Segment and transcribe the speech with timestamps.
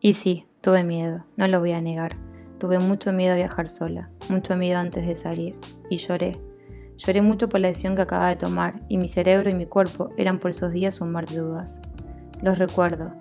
[0.00, 2.16] Y sí, tuve miedo, no lo voy a negar.
[2.58, 5.58] Tuve mucho miedo a viajar sola, mucho miedo antes de salir,
[5.90, 6.38] y lloré.
[6.96, 10.10] Lloré mucho por la decisión que acababa de tomar, y mi cerebro y mi cuerpo
[10.16, 11.80] eran por esos días un mar de dudas.
[12.42, 13.12] Los recuerdo,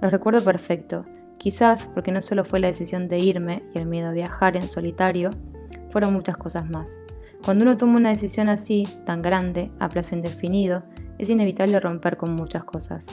[0.00, 1.04] los recuerdo perfecto,
[1.38, 4.68] quizás porque no solo fue la decisión de irme y el miedo a viajar en
[4.68, 5.30] solitario,
[5.90, 6.96] fueron muchas cosas más.
[7.44, 10.82] Cuando uno toma una decisión así, tan grande, a plazo indefinido,
[11.18, 13.06] es inevitable romper con muchas cosas.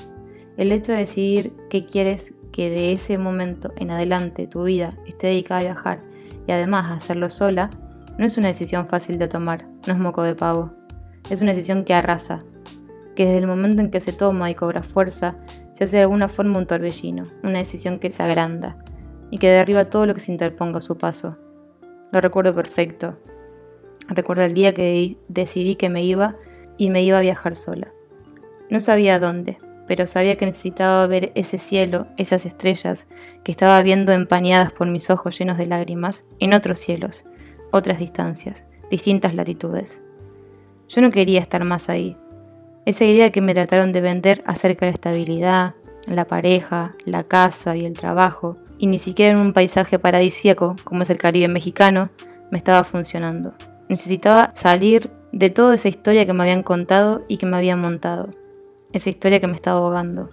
[0.58, 5.28] El hecho de decidir qué quieres que de ese momento en adelante tu vida esté
[5.28, 6.02] dedicada a viajar
[6.48, 7.70] y además a hacerlo sola,
[8.18, 10.74] no es una decisión fácil de tomar, no es moco de pavo.
[11.30, 12.44] Es una decisión que arrasa,
[13.16, 15.36] que desde el momento en que se toma y cobra fuerza,
[15.74, 18.78] se hace de alguna forma un torbellino, una decisión que se agranda
[19.30, 21.38] y que derriba todo lo que se interponga a su paso.
[22.12, 23.18] Lo recuerdo perfecto.
[24.10, 26.36] Recuerdo el día que decidí que me iba
[26.78, 27.88] y me iba a viajar sola.
[28.70, 29.58] No sabía dónde,
[29.92, 33.08] pero sabía que necesitaba ver ese cielo, esas estrellas
[33.44, 37.26] que estaba viendo empañadas por mis ojos llenos de lágrimas en otros cielos,
[37.72, 40.02] otras distancias, distintas latitudes.
[40.88, 42.16] Yo no quería estar más ahí.
[42.86, 45.76] Esa idea que me trataron de vender acerca de la estabilidad,
[46.08, 51.02] la pareja, la casa y el trabajo, y ni siquiera en un paisaje paradisíaco como
[51.04, 52.12] es el Caribe mexicano,
[52.50, 53.56] me estaba funcionando.
[53.90, 58.30] Necesitaba salir de toda esa historia que me habían contado y que me habían montado
[58.94, 60.30] esa historia que me estaba ahogando.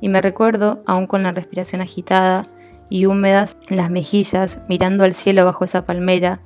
[0.00, 2.46] Y me recuerdo, aún con la respiración agitada
[2.88, 6.40] y húmedas las mejillas, mirando al cielo bajo esa palmera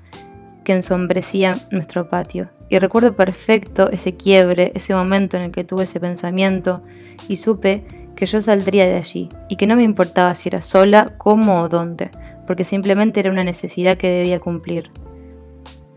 [0.64, 2.48] que ensombrecía nuestro patio.
[2.68, 6.82] Y recuerdo perfecto ese quiebre, ese momento en el que tuve ese pensamiento
[7.28, 7.84] y supe
[8.16, 11.68] que yo saldría de allí y que no me importaba si era sola, cómo o
[11.68, 12.10] dónde,
[12.46, 14.90] porque simplemente era una necesidad que debía cumplir.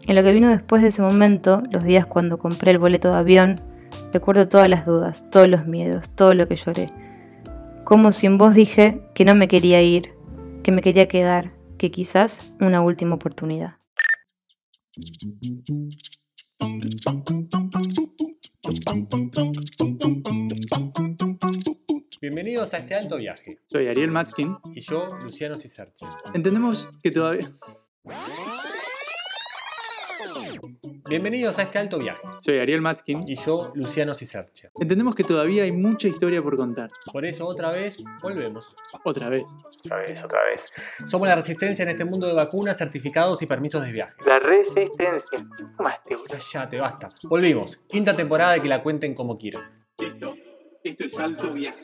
[0.08, 3.18] En lo que vino después de ese momento, los días cuando compré el boleto de
[3.18, 3.62] avión,
[4.16, 6.88] Recuerdo todas las dudas, todos los miedos, todo lo que lloré.
[7.84, 10.14] Como sin voz dije que no me quería ir,
[10.64, 13.76] que me quería quedar, que quizás una última oportunidad.
[22.22, 23.60] Bienvenidos a este alto viaje.
[23.68, 24.56] Soy Ariel Matskin.
[24.74, 26.06] Y yo, Luciano Cisarche.
[26.34, 27.54] Entendemos que todavía...
[31.08, 32.22] Bienvenidos a este alto viaje.
[32.42, 33.24] Soy Ariel Matskin.
[33.28, 34.72] Y yo, Luciano Cisercha.
[34.80, 36.90] Entendemos que todavía hay mucha historia por contar.
[37.12, 38.76] Por eso, otra vez, volvemos.
[39.04, 39.44] Otra vez.
[39.84, 40.62] Otra vez, otra vez.
[41.06, 44.16] Somos la resistencia en este mundo de vacunas, certificados y permisos de viaje.
[44.26, 45.46] La resistencia.
[46.52, 47.10] Ya, te basta.
[47.24, 47.78] Volvimos.
[47.88, 49.86] Quinta temporada de que la cuenten como quieran.
[49.98, 50.34] Esto,
[50.84, 51.82] esto es alto viaje.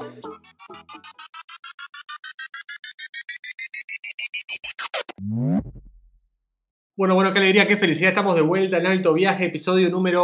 [6.93, 8.09] Bueno, bueno, qué alegría, qué felicidad.
[8.09, 10.23] Estamos de vuelta en Alto Viaje, episodio número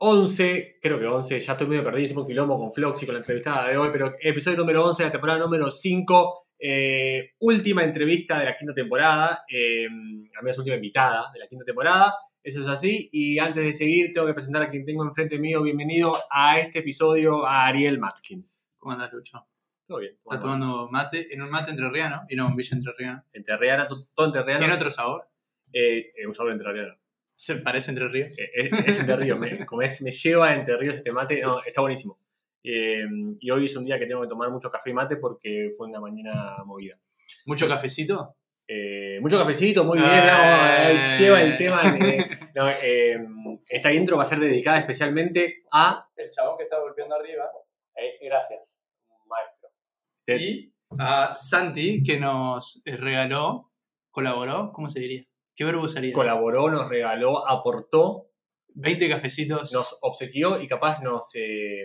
[0.00, 0.78] 11.
[0.82, 3.76] Creo que 11, ya estoy medio perdido, un quilombo con Floxy con la entrevistada de
[3.76, 6.48] hoy, pero episodio número 11 de la temporada número 5.
[6.58, 11.46] Eh, última entrevista de la quinta temporada, eh, a mí es última invitada de la
[11.46, 12.16] quinta temporada.
[12.42, 13.08] Eso es así.
[13.12, 15.62] Y antes de seguir, tengo que presentar a quien tengo enfrente mío.
[15.62, 18.44] Bienvenido a este episodio, a Ariel Matskin.
[18.76, 19.46] ¿Cómo andas, Lucho?
[19.86, 20.16] Todo bien.
[20.24, 23.22] Está tomando mate, en un mate entrerriano y no un villa entrerriano.
[23.32, 24.58] Entrerriano, todo entrerriano.
[24.58, 25.28] ¿Tiene otro sabor?
[25.72, 26.98] Eh, un sabor entrerriano.
[27.38, 28.36] ¿Se parece Entre Ríos?
[28.36, 31.62] Eh, es, Entre Ríos, me, como es, me lleva a Entre Ríos este mate, no,
[31.64, 32.18] está buenísimo.
[32.64, 33.06] Eh,
[33.38, 35.86] y hoy es un día que tengo que tomar mucho café y mate porque fue
[35.86, 36.98] una mañana movida.
[37.46, 38.34] ¿Mucho cafecito?
[38.66, 40.10] Eh, mucho cafecito, muy bien.
[40.10, 41.96] lleva el tema.
[42.56, 42.68] no,
[43.68, 46.08] esta intro va a ser dedicada especialmente a.
[46.16, 47.48] El chabón que está golpeando arriba.
[48.20, 48.74] gracias,
[49.26, 49.70] maestro.
[50.26, 53.70] Y a Santi, que nos regaló,
[54.10, 55.27] colaboró, ¿cómo se diría?
[55.58, 56.14] ¿Qué verbo usarías?
[56.14, 58.30] Colaboró, nos regaló, aportó.
[58.74, 59.72] 20 cafecitos.
[59.72, 61.84] Nos obsequió y capaz nos eh,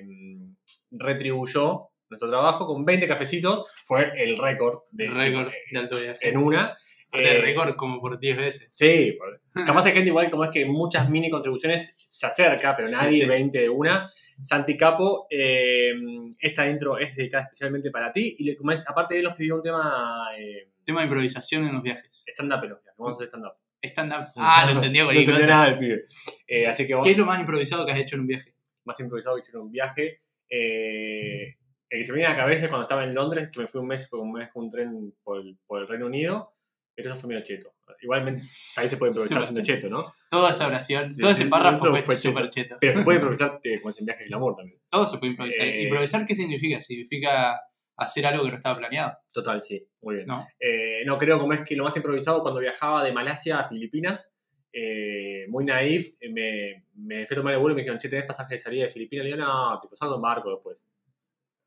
[0.92, 3.66] retribuyó nuestro trabajo con 20 cafecitos.
[3.84, 6.30] Fue el récord de, récord de alto viaje.
[6.30, 6.78] En una.
[7.12, 8.70] El eh, récord como por 10 veces.
[8.72, 9.18] Sí,
[9.66, 13.58] capaz hay gente igual como es que muchas mini contribuciones se acerca, pero nadie 20
[13.58, 14.08] de una.
[14.40, 15.94] Santi Capo, eh,
[16.40, 19.56] esta intro es dedicada especialmente para ti y como es, aparte de él nos pidió
[19.56, 20.28] un tema...
[20.84, 22.24] tema de improvisación en los viajes.
[22.28, 23.63] Stand-up en los viajes, vamos a hacer stand-up.
[23.84, 24.28] Stand-up.
[24.38, 26.06] Ah, lo entendió con No nada el pibe.
[26.48, 28.56] Eh, así que ¿Qué es lo más improvisado que has hecho en un viaje?
[28.86, 30.22] Más improvisado que he hecho en un viaje.
[30.50, 31.58] Eh,
[31.90, 33.68] el que se me viene a la cabeza es cuando estaba en Londres, que me
[33.68, 36.54] fui un mes, un mes con un tren por el, por el Reino Unido,
[36.96, 37.74] pero eso fue medio cheto.
[38.02, 38.42] Igualmente,
[38.78, 40.06] ahí se puede improvisar haciendo cheto, ¿no?
[40.30, 42.78] Toda esa oración, todo ese párrafo fue, súper cheto.
[42.80, 44.80] Pero se puede improvisar eh, como es en viaje del amor también.
[44.90, 45.68] Todo se puede improvisar.
[45.68, 46.82] ¿Improvisar qué significa?
[46.82, 47.62] Significa
[47.98, 49.18] hacer algo que no estaba planeado.
[49.32, 50.28] Total, sí, muy bien.
[50.28, 50.48] No,
[51.06, 54.34] no creo como es que lo más improvisado cuando viajaba de Malasia a Filipinas,
[54.76, 58.10] eh, muy naif, eh, me, me fui a tomar el vuelo y me dijeron, che,
[58.10, 59.26] ¿tenés pasaje de salida de Filipinas?
[59.26, 60.84] Le digo, no, tipo, salgo en barco después.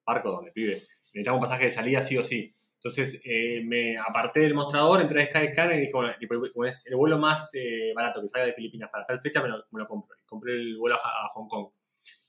[0.04, 0.82] ¿Barco donde, pibe?
[1.04, 2.52] Necesitamos un pasaje de salida sí o sí.
[2.74, 6.84] Entonces eh, me aparté del mostrador, entré a Skyscanner y dije, bueno, tipo, como es
[6.86, 9.80] el vuelo más eh, barato que salga de Filipinas para tal fecha, me lo, me
[9.80, 10.16] lo compro.
[10.20, 11.68] Y compré el vuelo a, a Hong Kong.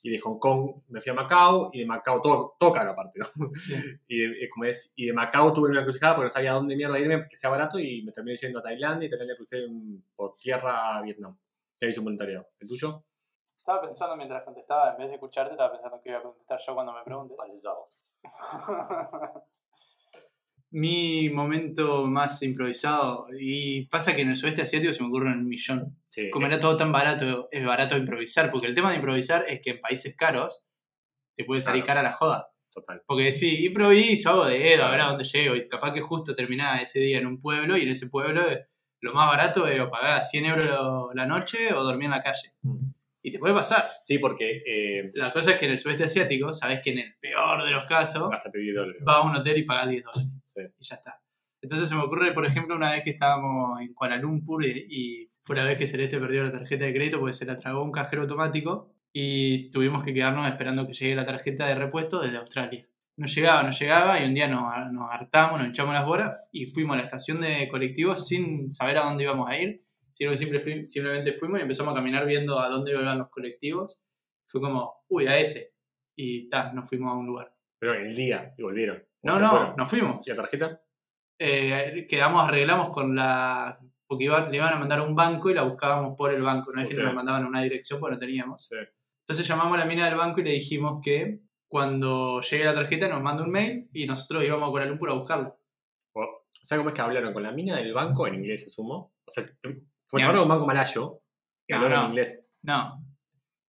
[0.08, 3.20] Y de Hong Kong me fui a Macao y de Macao todo, todo caro aparte,
[3.20, 3.26] ¿no?
[3.56, 3.76] Sí.
[4.08, 6.78] Y de, eh, como es, y de Macao tuve una crucijada porque no sabía dónde
[6.78, 9.66] mierda irme, que sea barato, y me terminé yendo a Tailandia y Tailandia crucé
[10.16, 11.38] por tierra a Vietnam.
[11.82, 12.48] Ya hice un voluntariado.
[12.58, 13.04] ¿El tuyo?
[13.58, 16.74] Estaba pensando mientras contestaba, en vez de escucharte, estaba pensando que iba a contestar yo
[16.74, 17.38] cuando me preguntes.
[20.70, 25.48] Mi momento más improvisado, y pasa que en el sudeste asiático se me ocurren un
[25.48, 25.98] millón.
[26.10, 26.30] Sí.
[26.30, 29.72] Como era todo tan barato, es barato improvisar, porque el tema de improvisar es que
[29.72, 30.66] en países caros
[31.38, 32.00] te puede salir Claro.
[32.00, 32.50] cara la joda.
[32.74, 33.02] Total.
[33.08, 36.36] Porque sí, improviso, hago de dedo, a ver a dónde llego, y capaz que justo
[36.36, 38.68] terminaba ese día en un pueblo, y en ese pueblo eh,
[39.00, 42.54] lo más barato es o pagar 100 euros la noche o dormir en la calle.
[42.64, 42.90] Mm.
[43.24, 43.84] Y te puede pasar.
[44.04, 47.16] Sí, porque eh, La cosa es que en el sudeste asiático, sabes que en el
[47.20, 49.02] peor de los casos, hasta te di dólares.
[49.04, 50.32] vas a un hotel y pagas 10 dólares.
[50.58, 50.74] Sí.
[50.80, 51.22] Y ya está.
[51.62, 55.30] Entonces se me ocurre, por ejemplo, una vez que estábamos en Kuala Lumpur y, y
[55.42, 57.92] fue la vez que Celeste perdió la tarjeta de crédito porque se la tragó un
[57.92, 62.88] cajero automático y tuvimos que quedarnos esperando que llegue la tarjeta de repuesto desde Australia.
[63.18, 64.62] No llegaba, no llegaba y un día nos,
[64.92, 68.98] nos hartamos, nos echamos las bolas y fuimos a la estación de colectivos sin saber
[69.00, 72.60] a dónde íbamos a ir, sino que simple- simplemente fuimos y empezamos a caminar viendo
[72.60, 74.00] a dónde iban los colectivos.
[74.46, 75.72] Fue como, uy, a ese.
[76.16, 77.57] Y ta, nos fuimos a un lugar.
[77.80, 78.98] Pero el día y volvieron.
[78.98, 79.76] ¿O No, no, fueron?
[79.78, 80.28] nos fuimos.
[80.28, 80.82] ¿Y la tarjeta?
[81.40, 83.80] Eh, quedamos, arreglamos con la.
[84.08, 86.72] Porque le iban a mandar a un banco y la buscábamos por el banco.
[86.74, 87.00] No es que Ok.
[87.00, 88.68] nos la mandaban a una dirección porque no teníamos.
[88.68, 88.76] Sí.
[89.28, 93.10] Entonces llamamos a la mina del banco y le dijimos que cuando llegue la tarjeta
[93.10, 95.54] nos manda un mail y nosotros íbamos a Kuala Lumpur a buscarla.
[96.14, 99.14] O, sea, ¿cómo es que hablaron con la mina del banco en inglés, asumo?
[99.26, 101.22] O sea, como llamaron a un banco malayo
[101.68, 102.04] y No, hablaron no.
[102.06, 102.42] en inglés.
[102.64, 103.04] No.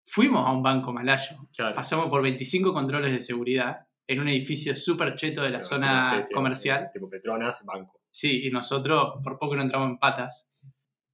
[0.06, 1.50] Fuimos a un banco malayo.
[1.56, 1.76] Claro.
[1.76, 6.28] Pasamos por 25 controles de seguridad en un edificio súper cheto de la zona sí,
[6.30, 6.90] sí, comercial.
[6.94, 8.02] Tipo Petronas, banco.
[8.10, 10.52] Sí, y nosotros por poco no entramos en patas.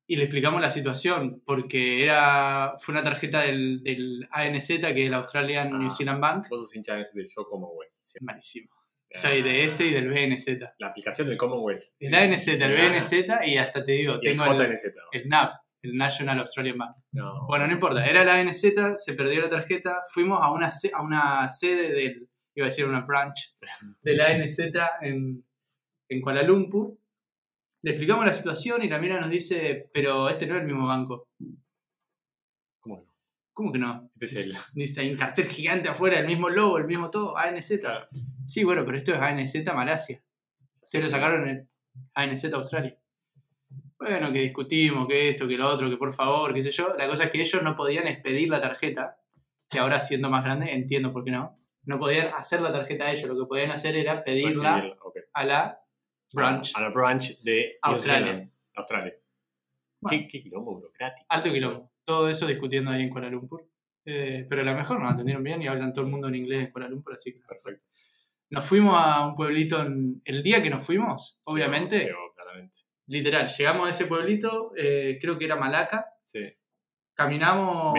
[0.06, 5.08] Y le explicamos la situación, porque era, fue una tarjeta del, del ANZ, que es
[5.08, 5.78] el Australian Ah.
[5.80, 6.48] New Zealand Bank.
[6.50, 7.08] Vos sos hincha del
[7.50, 7.94] Commonwealth.
[8.00, 8.20] Sí.
[8.22, 8.70] Malísimo.
[9.10, 10.48] Soy de ese y del BNZ.
[10.80, 11.84] La aplicación del Commonwealth.
[12.00, 12.68] El ANZ, el Ah.
[12.90, 13.14] BNZ
[13.48, 14.86] y hasta te digo, el tengo el, JNZ.
[14.96, 15.02] ¿no?
[15.12, 15.50] el NAB,
[15.84, 16.96] el National Australian Bank.
[17.12, 17.46] No.
[17.48, 18.62] Bueno, no importa, era la ANZ,
[18.98, 23.02] se perdió la tarjeta, fuimos a una, a una sede del, iba a decir una
[23.02, 23.56] branch,
[24.02, 24.60] de la ANZ
[25.02, 25.44] en,
[26.10, 26.98] en Kuala Lumpur.
[27.82, 30.88] Le explicamos la situación y la mina nos dice, pero este no es el mismo
[30.88, 31.28] banco.
[32.80, 33.14] ¿Cómo no?
[33.52, 34.10] ¿Cómo que no?
[34.20, 34.54] Este es el.
[34.74, 37.80] Dice, hay un cartel gigante afuera, el mismo logo, el mismo todo, ANZ.
[37.80, 38.08] Claro.
[38.46, 40.24] Sí, bueno, pero esto es ANZ Malasia.
[40.86, 41.70] Se lo sacaron en
[42.14, 42.98] ANZ Australia.
[43.98, 46.96] Bueno, que discutimos, que esto, que lo otro, que por favor, qué sé yo.
[46.98, 49.18] La cosa es que ellos no podían expedir la tarjeta,
[49.70, 51.63] que ahora siendo más grande, entiendo por qué no.
[51.86, 54.84] No podían hacer la tarjeta a ellos, lo que podían hacer era pedirla
[55.34, 55.80] a la
[56.34, 56.72] branch.
[56.76, 58.50] A la branch de Australia.
[58.76, 59.14] Australia.
[60.00, 60.18] Bueno.
[60.22, 61.26] ¿Qué, qué quilombo burocrático.
[61.30, 61.92] Alto quilombo.
[62.06, 63.68] Todo eso discutiendo ahí en Kuala Lumpur.
[64.06, 66.66] Eh, pero a lo mejor nos atendieron bien y hablan todo el mundo en inglés
[66.66, 67.86] en Kuala Lumpur, así que Perfecto.
[68.50, 72.14] Nos fuimos a un pueblito en- el día que nos fuimos, obviamente.
[72.36, 72.82] Claramente.
[73.08, 76.06] Literal, llegamos a ese pueblito, eh, creo que era Malaca.
[76.24, 76.40] Sí.
[77.16, 77.94] Caminamos.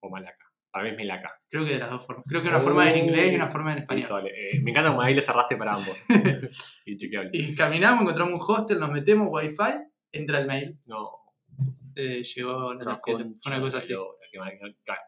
[0.00, 0.41] O Malaca.
[0.72, 1.20] Para mí es.
[1.50, 2.24] Creo que de las dos formas.
[2.26, 4.26] Creo que una forma en inglés y una forma en español.
[4.26, 5.94] Eh, me encanta como ahí le cerraste para ambos.
[6.86, 7.30] Inchequeable.
[7.34, 9.62] Y caminamos, encontramos un hostel, nos metemos wifi,
[10.10, 11.10] entra el mail, No.
[11.94, 13.18] eh, llegó la no, tarjeta.
[13.18, 13.94] concha Fue una cosa así.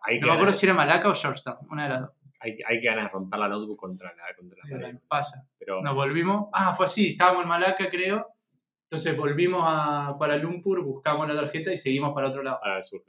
[0.03, 2.11] Hay No me acuerdo si era Malaca o Georgetown, una de las dos.
[2.41, 4.99] hay, hay que ganas de romper la notebook contra la, contra la pared.
[5.09, 5.49] pasa.
[5.59, 6.49] Pero Nos volvimos.
[6.53, 8.29] Ah, fue así, estábamos en Malaca, creo.
[8.91, 12.59] Entonces volvimos a Kuala Lumpur, buscamos la tarjeta y seguimos para otro lado.
[12.63, 13.03] para el sur.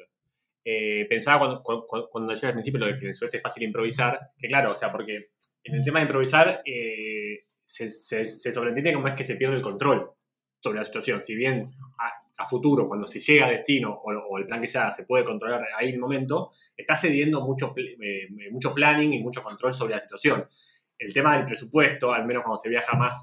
[0.67, 4.31] Eh, pensaba cuando, cuando, cuando decía al principio lo de que sudeste es fácil improvisar,
[4.35, 5.27] que claro, o sea, porque
[5.63, 9.61] en el tema de improvisar eh, se, se, sobreentiende como es que se pierde el
[9.61, 10.09] control
[10.59, 11.21] sobre la situación.
[11.21, 11.71] Si bien
[12.37, 15.63] a, futuro, cuando se llega a destino o, el plan que sea se puede controlar
[15.77, 20.01] ahí en el momento, está cediendo mucho, eh, mucho planning y mucho control sobre la
[20.01, 20.45] situación.
[20.97, 23.21] El tema del presupuesto, al menos cuando se viaja más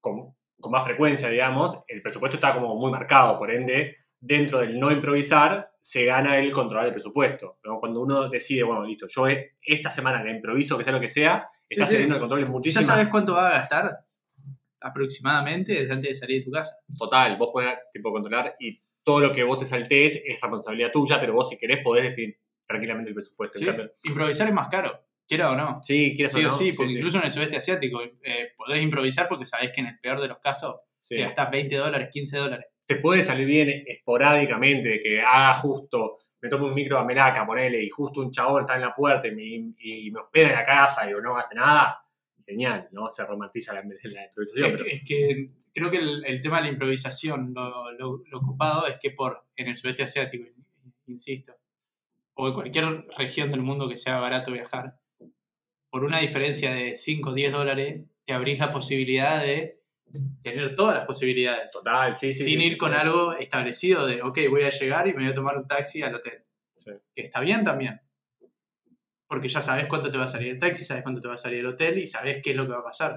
[0.00, 4.78] con, con más frecuencia, digamos, el presupuesto está como muy marcado, por ende, dentro del
[4.78, 7.58] no improvisar, se gana el controlar el presupuesto.
[7.64, 7.80] ¿no?
[7.80, 11.08] Cuando uno decide, bueno, listo, yo e- esta semana la improviso, que sea lo que
[11.08, 11.96] sea, Sí, está sí.
[11.96, 12.86] el control ¿Ya muchísimas...
[12.86, 13.98] sabes cuánto va a gastar
[14.80, 16.74] aproximadamente desde antes de salir de tu casa?
[16.98, 21.20] Total, vos podés tipo, controlar y todo lo que vos te saltees es responsabilidad tuya,
[21.20, 23.58] pero vos si querés podés definir tranquilamente el presupuesto.
[23.58, 23.66] Sí,
[24.04, 25.80] Improvisar es más caro, quiera o no.
[25.82, 29.28] sí, quieres Sí o no, sí, porque incluso en el sudeste asiático eh, podés improvisar
[29.28, 31.16] porque sabés que en el peor de los casos sí.
[31.16, 32.66] te gastás 20 dólares, 15 dólares.
[32.90, 37.46] Te puede salir bien esporádicamente, de que haga justo, me tomo un micro a Melaca,
[37.46, 39.44] ponele, y justo un chabón está en la puerta y me,
[39.78, 42.00] y me hospeda en la casa y no hace nada,
[42.44, 43.08] genial, ¿no?
[43.08, 44.66] Se romantiza la, la improvisación.
[44.66, 48.22] Es, pero- que, es que creo que el, el tema de la improvisación, lo, lo-
[48.28, 50.46] lo ocupado es que por en el sudeste asiático,
[51.06, 51.54] insisto,
[52.34, 54.98] o en cualquier región del mundo que sea barato viajar,
[55.90, 59.79] por una diferencia de 5 o 10 dólares, te abrís la posibilidad de
[60.42, 61.72] tener todas las posibilidades.
[61.72, 62.44] Total, sí, sí.
[62.44, 62.96] sin sí, ir sí, con sí.
[62.96, 66.14] algo establecido de, ok, voy a llegar y me voy a tomar un taxi al
[66.14, 66.44] hotel.
[67.14, 68.00] Que está bien también.
[69.28, 71.36] Porque ya sabes cuánto te va a salir el taxi, sabes cuánto te va a
[71.36, 73.14] salir el hotel y sabes qué es lo que va a pasar.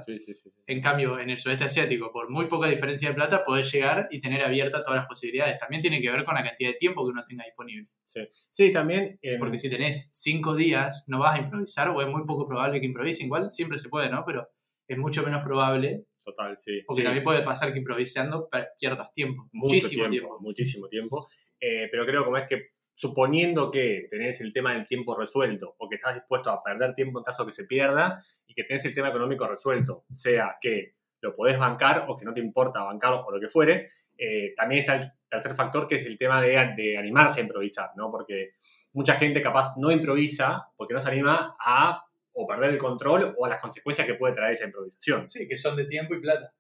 [0.68, 4.22] En cambio, en el sudeste asiático, por muy poca diferencia de plata, podés llegar y
[4.22, 5.58] tener abiertas todas las posibilidades.
[5.58, 7.90] También tiene que ver con la cantidad de tiempo que uno tenga disponible.
[8.04, 8.20] Sí,
[8.52, 9.18] Sí, también.
[9.24, 12.80] eh, Porque si tenés cinco días, no vas a improvisar, o es muy poco probable
[12.80, 13.24] que improvise.
[13.24, 14.24] Igual siempre se puede, ¿no?
[14.24, 14.48] Pero
[14.88, 16.82] es mucho menos probable, Total, sí.
[16.86, 17.06] porque sí.
[17.06, 18.50] también puede pasar que improvisando
[18.80, 19.50] pierdas tiempo.
[19.52, 20.40] Mucho muchísimo tiempo, tiempo.
[20.40, 21.28] Muchísimo tiempo.
[21.60, 25.90] Eh, pero creo como es que suponiendo que tenés el tema del tiempo resuelto o
[25.90, 28.86] que estás dispuesto a perder tiempo en caso de que se pierda y que tenés
[28.86, 33.26] el tema económico resuelto, sea que lo podés bancar o que no te importa bancarlo
[33.26, 36.74] o lo que fuere, eh, también está el tercer factor que es el tema de,
[36.78, 38.12] de animarse a improvisar, ¿no?
[38.12, 38.52] Porque
[38.94, 42.04] mucha gente capaz no improvisa porque no se anima a
[42.34, 45.28] o perder el control o a las consecuencias que puede traer esa improvisación.
[45.28, 46.54] Sí, que son de tiempo y plata.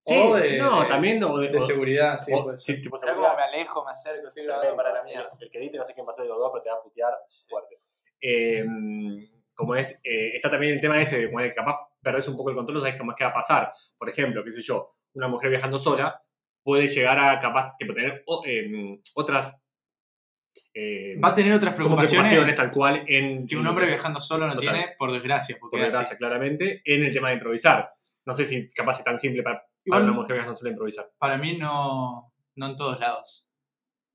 [0.00, 2.32] Sí, O de- no, de- también de, De o- seguridad, sí.
[2.32, 3.36] o- tipo seguridad.
[3.36, 5.30] me alejo, me acerco, estoy grabando para la mierda.
[5.38, 6.70] El, el que edite no sé quién va a ser de los dos, pero te
[6.70, 7.12] va a putear
[7.48, 7.78] fuerte.
[8.20, 8.64] Eh,
[9.54, 12.50] como es, eh, está también el tema ese de como que capaz perdés un poco
[12.50, 13.72] el control, no sabes cómo es que va a pasar.
[13.96, 16.20] Por ejemplo, qué sé yo, una mujer viajando sola
[16.64, 19.60] puede llegar a capaz tipo, tener o- em, otras
[20.74, 24.46] eh, Va a tener otras preocupaciones, preocupaciones tal cual en que un hombre viajando solo
[24.46, 24.72] no Total.
[24.74, 25.56] tiene, por desgracia.
[25.60, 27.90] Porque por desgracia, claramente, en el tema de improvisar.
[28.24, 31.10] No sé si capaz es tan simple para, para Igual, una mujer viajando sola improvisar.
[31.18, 33.48] para mí no, no en todos lados.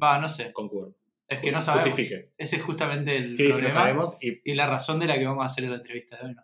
[0.02, 0.52] Va, no sé.
[0.54, 0.96] Concuerdo.
[1.28, 1.90] Es que no sabemos.
[1.90, 2.32] Justifique.
[2.38, 4.18] Ese es justamente el Sí, problema lo sabemos.
[4.22, 6.44] Y y la razón de la que vamos a hacer la entrevista de hoy, ¿no?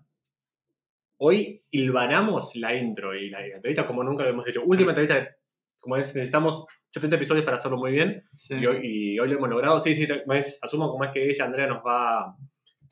[1.18, 4.64] Hoy hilvanamos la intro y la, la entrevista como nunca lo hemos hecho.
[4.66, 5.38] Última entrevista,
[5.80, 8.56] como es, necesitamos 70 episodios para hacerlo muy bien Sí.
[8.60, 9.80] y, hoy, y hoy lo hemos logrado.
[9.80, 12.36] Sí, sí, es, asumo como es que ella, Andrea, nos va,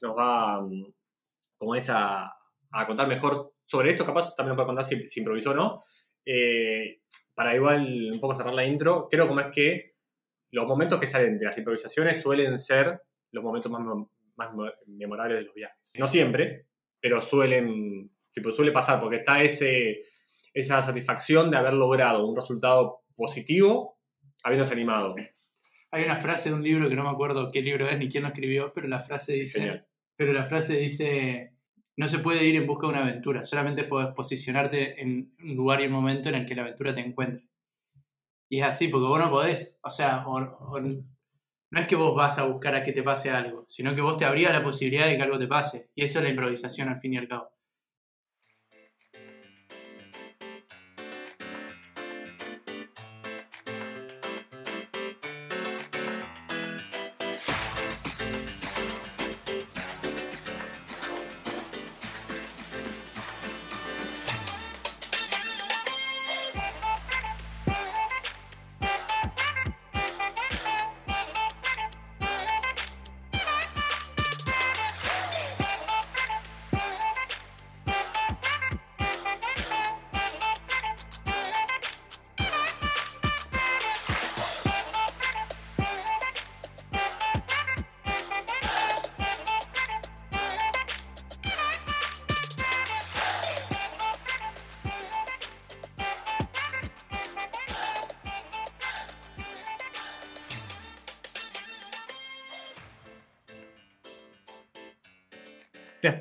[0.01, 0.91] nos va mm,
[1.58, 2.34] como es a,
[2.72, 4.03] a contar mejor sobre esto.
[4.05, 5.81] Capaz también nos puede contar si, si improvisó o no.
[6.25, 7.01] Eh,
[7.36, 9.93] para igual un poco cerrar la intro, creo como es que
[10.51, 13.81] los momentos que salen de las improvisaciones suelen ser los momentos más,
[14.36, 15.93] más mo- memorables de los viajes.
[16.00, 16.65] No siempre,
[17.00, 20.00] pero suelen, tipo, suele pasar porque está ese,
[20.53, 24.00] esa satisfacción de haber logrado un resultado positivo
[24.44, 25.15] habiéndose animado.
[25.91, 28.24] Hay una frase de un libro que no me acuerdo qué libro es ni quién
[28.24, 29.60] lo escribió, pero la frase dice.
[29.60, 29.88] Genial.
[30.15, 31.53] Pero la frase dice.
[31.98, 35.82] No se puede ir en busca de una aventura, solamente puedes posicionarte en un lugar
[35.82, 37.48] y un momento en el que la aventura te encuentre.
[38.50, 42.15] Y es así, porque vos no podés, o sea, o- o- no es que vos
[42.15, 45.06] vas a buscar a que te pase algo, sino que vos te abrías la posibilidad
[45.08, 45.89] de que algo te pase.
[45.94, 47.51] Y eso es la improvisación al fin y al cabo.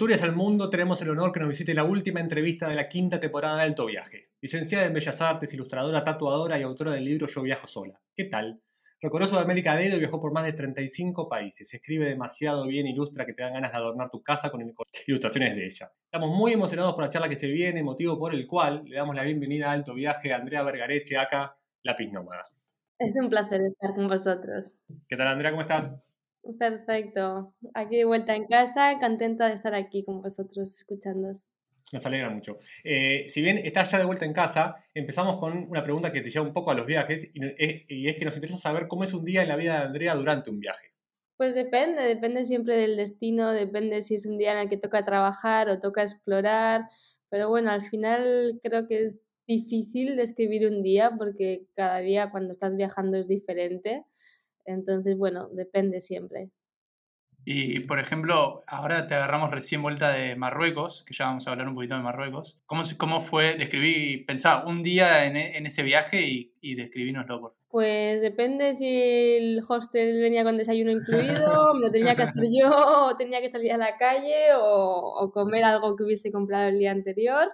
[0.00, 3.21] Asturias al Mundo tenemos el honor que nos visite la última entrevista de la quinta
[3.21, 4.30] temporada de Alto Viaje.
[4.40, 8.00] Licenciada en Bellas Artes, ilustradora, tatuadora y autora del libro Yo Viajo Sola.
[8.16, 8.62] ¿Qué tal?
[8.99, 11.75] Recorrió Sudamérica dedo y viajó por más de 35 países.
[11.75, 15.54] Escribe demasiado bien, ilustra que te dan ganas de adornar tu casa con con ilustraciones
[15.54, 15.92] de ella.
[16.07, 19.14] Estamos muy emocionados por la charla que se viene, motivo por el cual le damos
[19.14, 22.47] la bienvenida a Alto Viaje a Andrea Vergareche, acá, Lápiz Nómada.
[22.99, 24.80] Es un placer estar con vosotros.
[25.07, 25.50] ¿Qué tal, Andrea?
[25.50, 25.95] ¿Cómo estás?
[26.59, 27.55] Perfecto.
[27.75, 31.51] Aquí de vuelta en casa, contenta de estar aquí con vosotros escuchándos.
[31.93, 32.59] Nos alegra mucho.
[32.85, 36.31] Eh, si bien estás ya de vuelta en casa, empezamos con una pregunta que te
[36.31, 39.05] lleva un poco a los viajes y es, y es que nos interesa saber cómo
[39.05, 40.91] es un día en la vida de Andrea durante un viaje.
[41.37, 45.03] Pues depende, depende siempre del destino, depende si es un día en el que toca
[45.05, 46.83] trabajar o toca explorar,
[47.31, 52.53] pero bueno, al final creo que es difícil describir un día porque cada día cuando
[52.53, 54.05] estás viajando es diferente,
[54.64, 56.50] entonces bueno, depende siempre.
[57.45, 61.69] Y, por ejemplo, ahora te agarramos recién vuelta de Marruecos, que ya vamos a hablar
[61.69, 62.61] un poquito de Marruecos.
[62.67, 63.55] ¿Cómo, cómo fue?
[63.55, 68.87] Describí, pensá, un día en, en ese viaje y, y describínoslo, por Pues depende si
[68.87, 72.71] el hostel venía con desayuno incluido, me lo tenía que hacer yo,
[73.09, 76.79] o tenía que salir a la calle, o, o comer algo que hubiese comprado el
[76.79, 77.49] día anterior.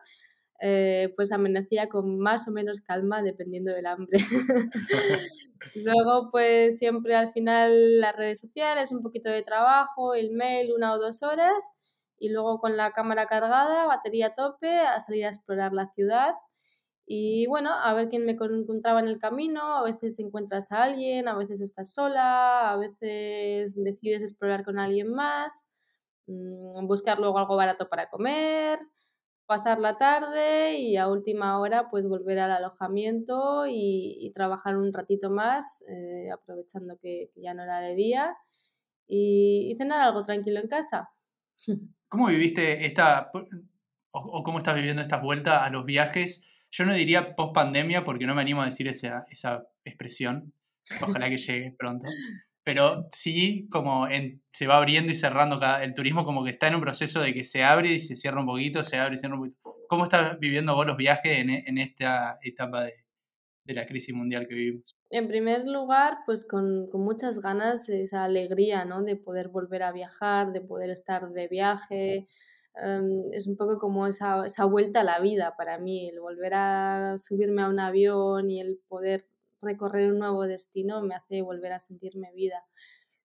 [0.60, 4.18] Eh, pues amanecía con más o menos calma dependiendo del hambre.
[5.74, 10.94] Luego, pues siempre al final las redes sociales, un poquito de trabajo, el mail, una
[10.94, 11.72] o dos horas,
[12.18, 16.34] y luego con la cámara cargada, batería a tope, a salir a explorar la ciudad.
[17.06, 21.28] Y bueno, a ver quién me encontraba en el camino, a veces encuentras a alguien,
[21.28, 25.68] a veces estás sola, a veces decides explorar con alguien más,
[26.26, 28.78] mm, buscar luego algo barato para comer,
[29.46, 35.30] pasar la tarde y a última hora pues volver al alojamiento y, trabajar un ratito
[35.30, 38.36] más, eh, aprovechando que, ya no era de día
[39.06, 41.10] y, cenar algo tranquilo en casa.
[42.08, 43.30] ¿Cómo viviste esta,
[44.10, 46.42] o, cómo estás viviendo esta vuelta a los viajes?
[46.70, 50.52] Yo no diría post pandemia porque no me animo a decir esa, esa expresión.
[51.02, 52.06] Ojalá que llegue pronto
[52.66, 54.08] pero sí como
[54.50, 57.32] se va abriendo y cerrando cada, el turismo como que está en un proceso de
[57.32, 59.76] que se abre y se cierra un poquito, se abre y cierra un poquito.
[59.88, 62.94] ¿Cómo estás viviendo vos los viajes en, esta etapa de,
[63.72, 64.96] la crisis mundial que vivimos?
[65.10, 69.02] En primer lugar, pues con, muchas ganas, esa alegría, ¿no?
[69.02, 72.26] De poder volver a viajar, de poder estar de viaje.
[72.82, 76.54] Em, es un poco como esa, esa vuelta a la vida para mí, el volver
[76.54, 79.28] a subirme a un avión y el poder
[79.60, 82.64] recorrer un nuevo destino me hace volver a sentirme vida.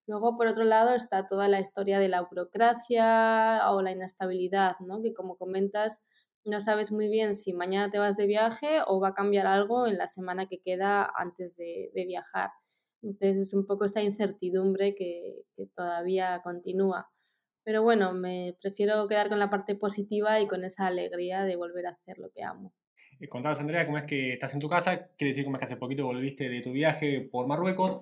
[0.08, 5.02] Luego, por otro lado, está toda la historia de la burocracia o la inestabilidad, ¿no?
[5.02, 6.04] que como comentas,
[6.44, 9.88] no sabes muy bien si mañana te vas de viaje o va a cambiar algo
[9.88, 12.50] en la semana que queda antes de, viajar.
[13.04, 17.10] Entonces es un poco esta incertidumbre que, que, todavía continúa.
[17.64, 21.88] Pero bueno, me prefiero quedar con la parte positiva y con esa alegría de volver
[21.88, 22.74] a hacer lo que amo.
[23.22, 25.66] Eh, contabas, Andrea, cómo es que estás en tu casa, quiere decir cómo es que
[25.66, 28.02] hace poquito volviste de tu viaje por Marruecos.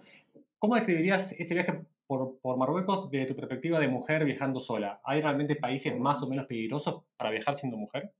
[0.57, 5.01] ¿Cómo describirías ese viaje por, por, Marruecos desde tu perspectiva de mujer viajando sola?
[5.03, 8.13] ¿Hay realmente países más o menos peligrosos para viajar siendo mujer?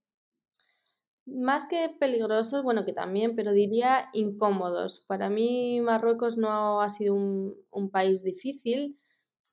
[1.25, 5.05] Más que peligrosos, bueno, que también, pero diría incómodos.
[5.07, 8.97] Para mí Marruecos no ha sido un, un país difícil.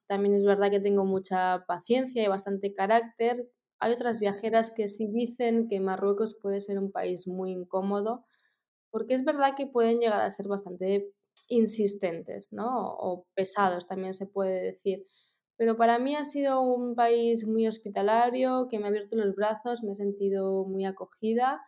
[0.08, 3.36] También es verdad que tengo mucha paciencia y bastante carácter,
[3.78, 8.24] hay otras viajeras que sí dicen que Marruecos puede ser un país muy incómodo,
[8.90, 11.12] porque es verdad que pueden llegar a ser bastante
[11.48, 12.94] insistentes, ¿no?
[12.98, 15.06] O pesados también se puede decir.
[15.56, 19.82] Pero para mí ha sido un país muy hospitalario, que me ha abierto los brazos,
[19.82, 21.62] me he sentido muy acogida,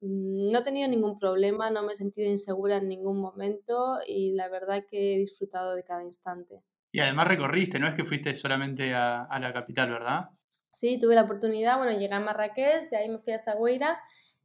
[0.00, 4.32] mm, no he tenido ningún problema, no me he sentido insegura en ningún momento y
[4.34, 6.62] la verdad que he disfrutado de cada instante.
[6.92, 10.30] Y además recorriste, no es que fuiste solamente a, a la capital, ¿verdad?
[10.74, 14.00] Sí, tuve la oportunidad, bueno, llegué a Marrakech, de ahí me fui a Sagüeira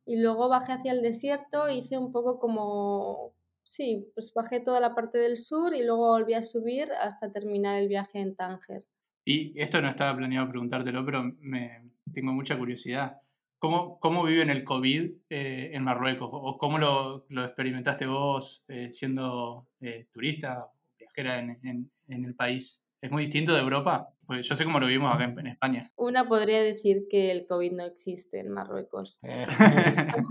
[0.05, 4.93] y luego bajé hacia el desierto, hice un poco como, sí, pues bajé toda la
[4.93, 8.83] parte del sur y luego volví a subir hasta terminar el viaje en Tánger.
[9.25, 13.17] Y esto no estaba planeado preguntártelo, pero me tengo mucha curiosidad.
[13.57, 16.29] ¿Cómo, cómo viven el COVID eh, en Marruecos?
[16.31, 22.35] ¿O cómo lo, lo experimentaste vos eh, siendo eh, turista o viajera en, en el
[22.35, 22.83] país?
[23.01, 24.13] ¿Es muy distinto de Europa?
[24.25, 25.91] Pues yo sé cómo lo vivimos acá en, España.
[25.95, 29.19] Una podría decir que el COVID no existe en Marruecos.
[29.23, 29.47] Eh.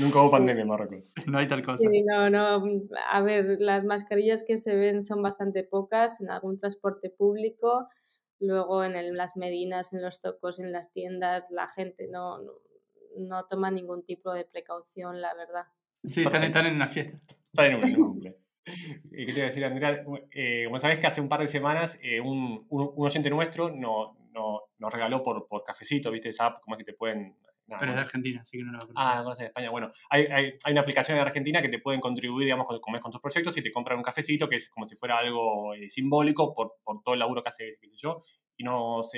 [0.00, 1.10] Nunca hubo pandemia en Marruecos.
[1.26, 1.78] No hay tal cosa.
[1.78, 2.64] Sí, no, no.
[3.10, 7.88] A ver, las mascarillas que se ven son bastante pocas en algún transporte público.
[8.38, 12.38] Luego en las medinas, en los tocos, en las tiendas, la gente no,
[13.16, 15.64] no, toma ningún tipo de precaución, la verdad.
[16.04, 17.18] Sí, están, están en una fiesta.
[17.52, 17.82] Están en un
[18.64, 20.04] ¿Qué te iba a decir, Andrea?
[20.30, 24.16] Eh, como sabes que hace un par de semanas eh, un, un, oyente nuestro no,
[24.32, 26.30] no, nos regaló por, por cafecito, ¿viste?
[26.30, 27.36] Esa app, como es que te pueden...
[27.66, 29.70] Pero es de Argentina, así que no lo Ah, no, es de España.
[29.70, 33.10] Bueno, hay, hay, hay, una aplicación en Argentina que te pueden contribuir, digamos, con, con,
[33.10, 36.54] tus proyectos y te compran un cafecito que es como si fuera algo eh, simbólico
[36.54, 38.22] por, por todo el laburo que hace, qué sé yo.
[38.56, 39.12] Y nos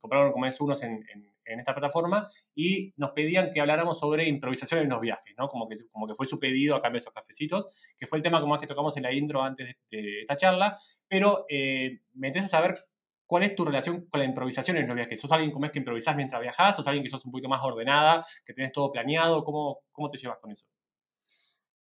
[0.00, 4.28] compraron, como es, unos en, en en esta plataforma y nos pedían que habláramos sobre
[4.28, 5.48] improvisación en los viajes, ¿no?
[5.48, 8.22] Como que, como que fue su pedido a cambio de esos cafecitos, que fue el
[8.22, 12.28] tema como es que tocamos en la intro antes de, esta charla, pero eh, me
[12.28, 12.74] interesa saber
[13.26, 15.20] cuál es tu relación con la improvisación en los viajes.
[15.20, 16.76] ¿Sos alguien como es que improvisás mientras viajás?
[16.76, 19.44] ¿Sos alguien que sos un poquito más ordenada, que tenés todo planeado?
[19.44, 20.66] ¿Cómo, cómo te llevas con eso?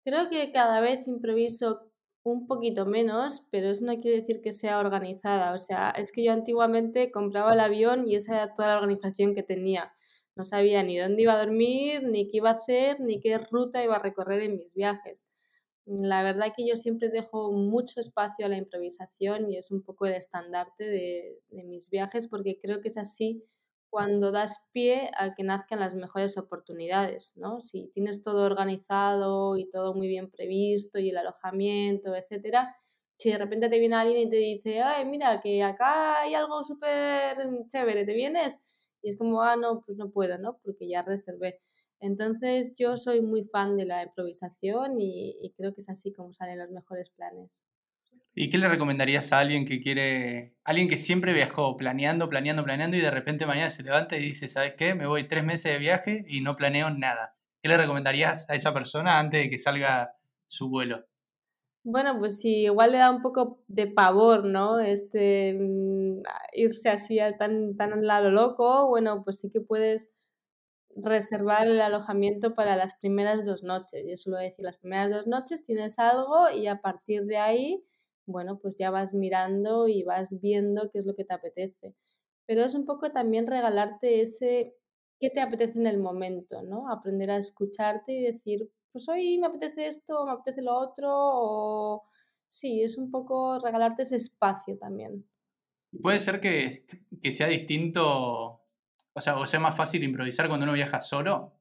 [0.04, 1.91] Creo que cada vez improviso
[2.24, 5.54] un poquito menos, pero eso no quiere decir que sea organizada.
[5.54, 9.36] O sea, es que yo antiguamente compraba el avión y esa era toda la organización
[9.36, 9.94] que tenía.
[10.36, 13.84] No sabía ni dónde iba a dormir, ni qué iba a hacer, ni qué ruta
[13.84, 15.28] iba a recorrer en mis viajes.
[15.86, 20.06] La verdad que yo siempre dejo mucho espacio a la improvisación y es un poco
[20.06, 23.44] el estandarte de, de mis viajes porque creo que es así
[23.92, 27.62] cuando das pie a que nazcan las mejores oportunidades, ¿no?
[27.62, 32.76] Si tienes todo organizado y todo muy bien previsto y el alojamiento, etcétera,
[33.18, 36.64] si de repente te viene alguien y te dice, ay, mira, que acá hay algo
[36.64, 37.38] súper
[37.70, 38.58] chévere, ¿te vienes?
[39.04, 40.60] Y es como, ah, no, pues no puedo, ¿no?
[40.64, 41.60] Porque ya reservé.
[42.00, 46.34] Entonces yo soy muy fan de la improvisación y, y creo que es así como
[46.34, 47.64] salen los mejores planes.
[48.34, 52.96] ¿Y qué le recomendarías a alguien que quiere, alguien que siempre viajó planeando, planeando, planeando
[52.96, 54.96] y de repente mañana se levanta y dice, ¿sabes qué?
[54.96, 57.36] Me voy tres meses de viaje y no planeo nada.
[57.62, 60.16] ¿Qué le recomendarías a esa persona antes de que salga
[60.48, 61.06] su vuelo?
[61.84, 64.80] Bueno, pues sí, igual le da un poco de pavor, ¿no?
[64.80, 66.22] Este, mm,
[66.54, 70.14] irse así tan, tan al lado loco, bueno, pues sí que puedes
[70.96, 74.04] reservar el alojamiento para las primeras dos noches.
[74.08, 77.84] Yo suelo decir, las primeras dos noches tienes algo y a partir de ahí
[78.32, 81.96] bueno, pues ya vas mirando y vas viendo qué es lo que te apetece.
[82.46, 84.76] Pero es un poco también regalarte ese
[85.22, 86.92] qué te apetece en el momento, ¿no?
[86.92, 92.04] Aprender a escucharte y decir, pues hoy me apetece esto, me apetece lo otro, o
[92.50, 95.30] sí, es un poco regalarte ese espacio también.
[96.02, 96.86] Puede ser que,
[97.22, 98.64] que sea distinto,
[99.14, 101.61] o sea, o sea más fácil improvisar cuando uno viaja solo,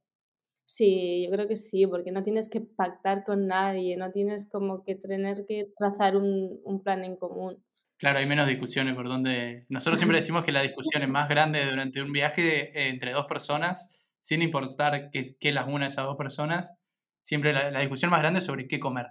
[0.73, 4.85] Sí, yo creo que sí, porque no tienes que pactar con nadie, no tienes como
[4.85, 7.61] que tener que trazar un, un plan en común.
[7.97, 9.67] Claro, hay menos discusiones por donde...
[9.69, 13.91] Nosotros siempre decimos que la discusión es más grande durante un viaje entre dos personas,
[14.21, 16.73] sin importar qué, qué las una esas dos personas,
[17.21, 19.07] siempre la, la, discusión más grande es sobre qué comer.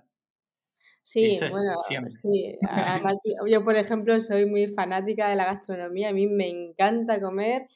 [1.04, 1.74] Sí, bueno,
[2.22, 2.58] sí.
[2.70, 3.18] Además,
[3.52, 7.68] yo por ejemplo soy muy fanática de la gastronomía, a mí me encanta comer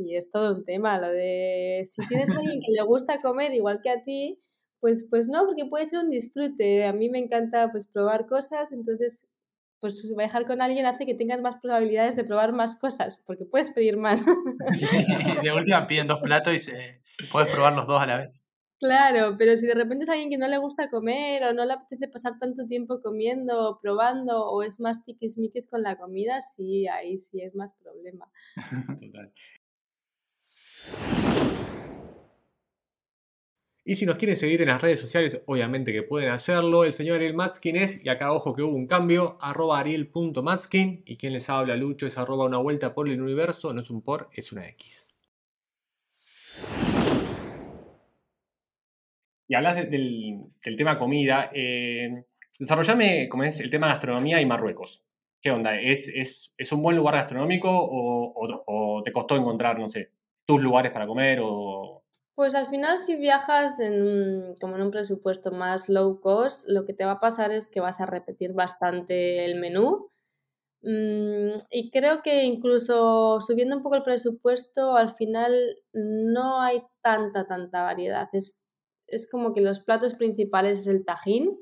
[0.00, 3.52] y es todo un tema, lo de si tienes a alguien que le gusta comer
[3.54, 4.38] igual que a ti,
[4.80, 6.86] pues, pues no, porque puede ser un disfrute.
[6.86, 9.26] A mí me encanta pues probar cosas, entonces
[9.80, 13.70] pues viajar con alguien hace que tengas más probabilidades de probar más cosas, porque puedes
[13.70, 14.24] pedir más.
[14.74, 15.06] Sí,
[15.42, 17.00] de última piden dos platos y se,
[17.32, 18.44] puedes probar los dos a la vez.
[18.78, 21.74] Claro, pero si de repente es alguien que no le gusta comer o no le
[21.74, 26.88] apetece pasar tanto tiempo comiendo o probando o es más tiquismiquis con la comida, sí,
[26.88, 28.30] ahí sí es más problema.
[29.00, 29.32] Total.
[33.90, 36.84] Y si nos quieren seguir en las redes sociales, obviamente que pueden hacerlo.
[36.84, 41.02] El señor Ariel Matskin es, y acá ojo que hubo un cambio, arroba ariel.matskin.
[41.04, 43.74] Y quien les habla, Lucho, es arroba una vuelta por el universo.
[43.74, 45.12] No es un por, es una X.
[49.48, 51.50] Y hablas del, tema comida.
[51.52, 52.26] Eh,
[52.60, 55.02] desarrollame es, el tema gastronomía y Marruecos.
[55.42, 55.80] ¿Qué onda?
[55.80, 56.06] ¿Es,
[56.56, 60.10] es, un buen lugar gastronómico o te costó encontrar, no sé,
[60.50, 62.00] tus lugares para comer o
[62.40, 66.94] pues al final si viajas en como en un presupuesto más low cost, lo que
[66.94, 70.10] te va a pasar es que vas a repetir bastante el menú.
[70.82, 75.52] Mm, y creo que incluso subiendo un poco el presupuesto, al final
[75.92, 78.26] no hay tanta, tanta variedad.
[78.32, 78.66] Es,
[79.06, 81.58] es como que los platos principales es el tajín.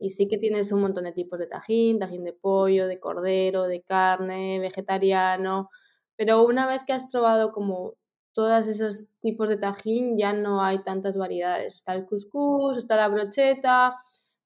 [0.00, 3.68] Y sí que tienes un montón de tipos de tajín, tajín de pollo, de cordero,
[3.68, 5.70] de carne, vegetariano.
[6.16, 7.97] Pero una vez que has probado como
[8.38, 11.74] todos esos tipos de tajín ya no hay tantas variedades.
[11.74, 13.96] Está el couscous, está la brocheta,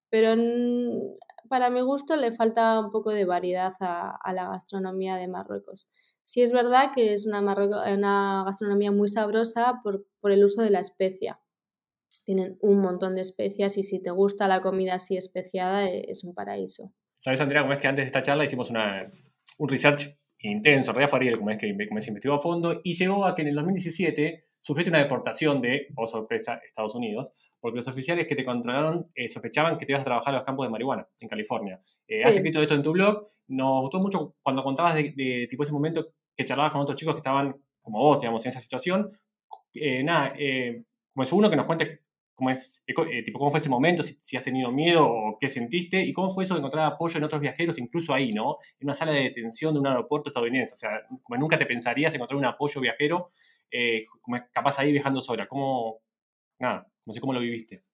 [0.09, 0.35] pero
[1.51, 5.91] para mi gusto le falta un poco de variedad a, la gastronomía de Marruecos.
[6.25, 10.71] Sí es verdad que es una, una gastronomía muy sabrosa por, por, el uso de
[10.71, 11.43] la especia.
[12.25, 16.25] Tienen un montón de especias y si te gusta la comida así especiada e, es
[16.25, 16.95] un paraíso.
[17.19, 19.11] ¿Sabes, Andrea, cómo es que antes de esta charla hicimos una,
[19.59, 22.95] un research intenso, en realidad fue como es que como se investigó a fondo, y
[22.95, 27.77] llegó a que en el 2017 sufriste una deportación de, oh sorpresa, Estados Unidos, porque
[27.77, 30.67] los oficiales que te controlaron eh, sospechaban que te ibas a trabajar en los campos
[30.67, 31.81] de marihuana en California.
[32.09, 35.73] Eh, Has escrito esto en tu blog, nos gustó mucho cuando contabas de, tipo ese
[35.73, 39.13] momento que charlabas con otros chicos que estaban como vos, digamos, en esa situación.
[39.75, 40.35] Eh, nada,
[41.13, 42.01] como es uno que nos cuente
[42.35, 46.03] cómo es, eh, tipo, cómo fue ese momento, si, has tenido miedo o qué sentiste,
[46.03, 48.57] y cómo fue eso de encontrar apoyo en otros viajeros, incluso ahí, ¿no?
[48.81, 50.75] En una sala de detención de un aeropuerto estadounidense.
[50.75, 53.31] O sea, como nunca te pensarías encontrar un apoyo viajero,
[53.71, 55.47] eh, como capaz ahí viajando sola.
[55.47, 56.01] ¿Cómo,
[56.59, 57.85] nada, no sé cómo lo viviste?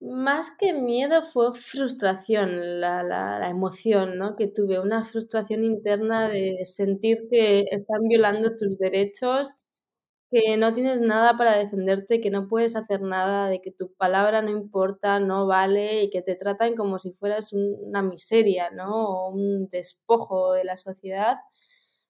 [0.00, 4.36] Más que miedo fue frustración, la, la, la, emoción ¿no?
[4.36, 9.63] que tuve, una frustración interna de sentir que están violando tus derechos
[10.30, 14.42] que no tienes nada para defenderte, que no puedes hacer nada, de que tu palabra
[14.42, 18.90] no importa, no vale y que te tratan como si fueras una miseria, ¿no?
[18.90, 21.36] O un despojo de la sociedad.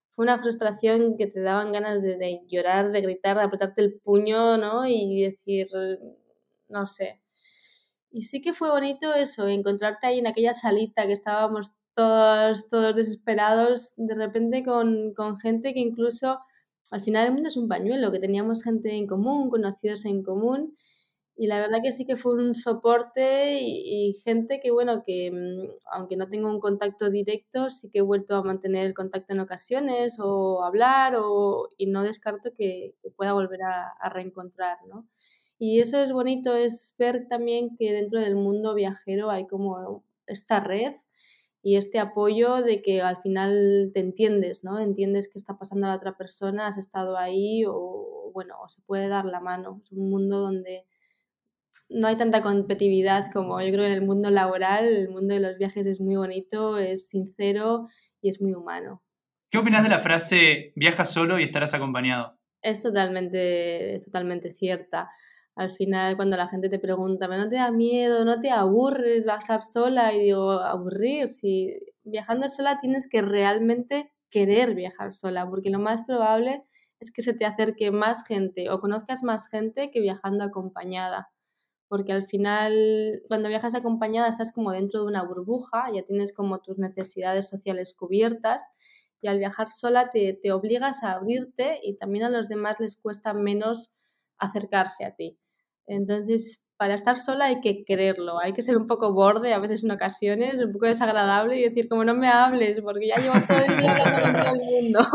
[0.09, 4.57] Fue una frustración que te daban ganas de, llorar, de gritar, de apretarte el puño,
[4.57, 4.87] ¿no?
[4.87, 5.67] Y decir,
[6.69, 7.21] no sé.
[8.11, 12.95] Y sí que fue bonito eso, encontrarte ahí en aquella salita que estábamos todos, todos
[12.95, 16.39] desesperados, de repente con, con gente que incluso
[16.91, 20.73] al final el mundo es un pañuelo, que teníamos gente en común, conocidos en común
[21.37, 25.69] y la verdad que sí que fue un soporte y, gente que, bueno, que mm,
[25.91, 29.41] aunque no tengo un contacto directo, sí que he vuelto a mantener el contacto en
[29.41, 35.07] ocasiones o hablar o, y no descarto que, pueda volver a, a, reencontrar, ¿no?
[35.59, 40.59] Y eso es bonito, es ver también que dentro del mundo viajero hay como esta
[40.59, 40.93] red
[41.65, 44.79] y este apoyo de que al final te entiendes, ¿no?
[44.79, 48.83] Entiendes qué está pasando a la otra persona, has estado ahí o, bueno, o se
[48.83, 49.81] puede dar la mano.
[49.81, 50.85] Es un mundo donde
[51.89, 54.85] no hay tanta competitividad como yo creo en el mundo laboral.
[54.85, 57.87] El mundo de los viajes es muy bonito, es sincero
[58.21, 59.01] y es muy humano.
[59.49, 62.37] ¿Qué opinas de la frase viaja solo y estarás acompañado?
[62.61, 65.09] Es totalmente, es totalmente cierta.
[65.55, 68.25] Al final, cuando la gente te pregunta, ¿no te da miedo?
[68.25, 70.13] ¿No te aburres viajar sola?
[70.13, 76.03] Y digo, aburrir, si viajando sola tienes que realmente querer viajar sola, porque lo más
[76.03, 76.63] probable
[76.99, 81.29] es que se te acerque más gente o conozcas más gente que viajando acompañada
[81.87, 86.59] porque al final cuando viajas acompañada estás como dentro de una burbuja, ya tienes como
[86.59, 88.67] tus necesidades sociales cubiertas
[89.21, 92.99] y al viajar sola te, te obligas a abrirte y también a los demás les
[92.99, 93.93] cuesta menos
[94.37, 95.37] acercarse a ti.
[95.87, 99.83] Entonces, para estar sola hay que quererlo, hay que ser un poco borde a veces
[99.83, 103.59] en ocasiones, un poco desagradable y decir como no me hables porque ya llevo todo
[103.59, 105.07] el día hablando con todo el mundo.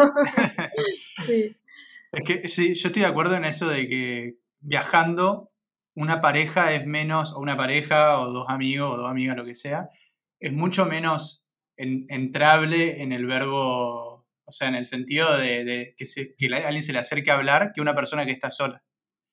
[1.27, 1.57] sí.
[2.13, 5.53] Es que sí, yo estoy de acuerdo en eso de que viajando
[5.95, 9.55] una pareja es menos, o una pareja, o dos amigos, o dos amigas, lo que
[9.55, 9.87] sea,
[10.41, 16.35] es mucho menos entrable en el verbo, o sea, en el sentido de, que, se,
[16.37, 18.83] que, alguien se le acerque a hablar que una persona que está sola.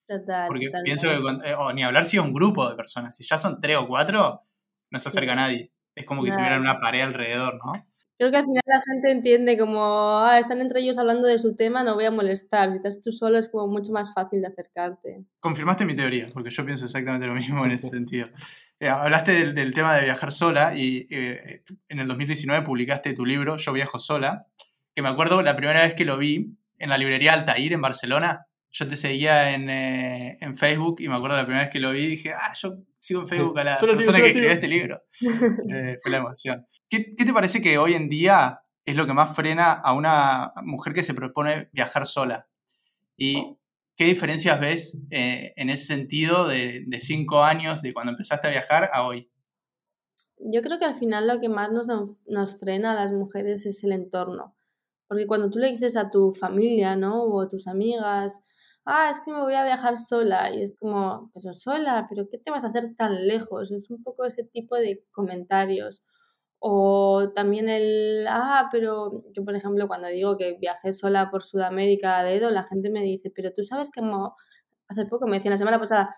[0.07, 3.25] Total, Porque pienso que, eh, o ni hablar si es un grupo de personas, si
[3.25, 4.41] ya son tres o cuatro,
[4.89, 5.71] no se acerca a nadie.
[5.95, 7.73] Es como que tuvieran una pared alrededor, ¿no?
[8.17, 9.79] Creo que al final la gente entiende como,
[10.19, 12.71] ah, están entre ellos hablando de su tema, no voy a molestar.
[12.71, 15.25] Si estás tú solo es como mucho más fácil de acercarte.
[15.39, 18.29] Confirmaste mi teoría, porque yo pienso exactamente lo mismo en ese sentido.
[18.79, 23.57] Eh, hablaste del, tema de viajar sola y eh, en el 2019 publicaste tu libro
[23.57, 24.47] Yo viajo sola,
[24.95, 28.46] que me acuerdo la primera vez que lo vi en la librería Altair en Barcelona.
[28.71, 31.91] Yo te seguía en, eh, en Facebook y me acuerdo la primera vez que lo
[31.91, 35.01] vi dije, ah, yo sigo en Facebook a la persona que escribió este libro.
[35.73, 36.65] Eh, fue la emoción.
[36.89, 40.53] ¿Qué, ¿Qué, te parece que hoy en día es lo que más frena a una
[40.63, 42.47] mujer que se propone viajar sola?
[43.17, 43.57] ¿Y
[43.95, 48.51] qué diferencias ves eh, en ese sentido de, de, cinco años de cuando empezaste a
[48.51, 49.29] viajar a hoy?
[50.39, 51.87] Yo creo que al final lo que más nos,
[52.27, 54.55] nos frena a las mujeres es el entorno.
[55.07, 57.23] Porque cuando tú le dices a tu familia, ¿no?
[57.23, 58.43] O a tus amigas,
[58.87, 60.51] ah, es que me voy a viajar sola.
[60.53, 63.71] Y es como, pero sola, pero ¿qué te vas a hacer tan lejos?
[63.71, 66.03] Es un poco ese tipo de comentarios.
[66.59, 72.19] O también el, ah, pero yo, por ejemplo, cuando digo que viajé sola por Sudamérica
[72.19, 74.01] a dedo, la gente me dice, pero tú sabes que
[74.89, 76.15] hace poco me decía la semana pasada,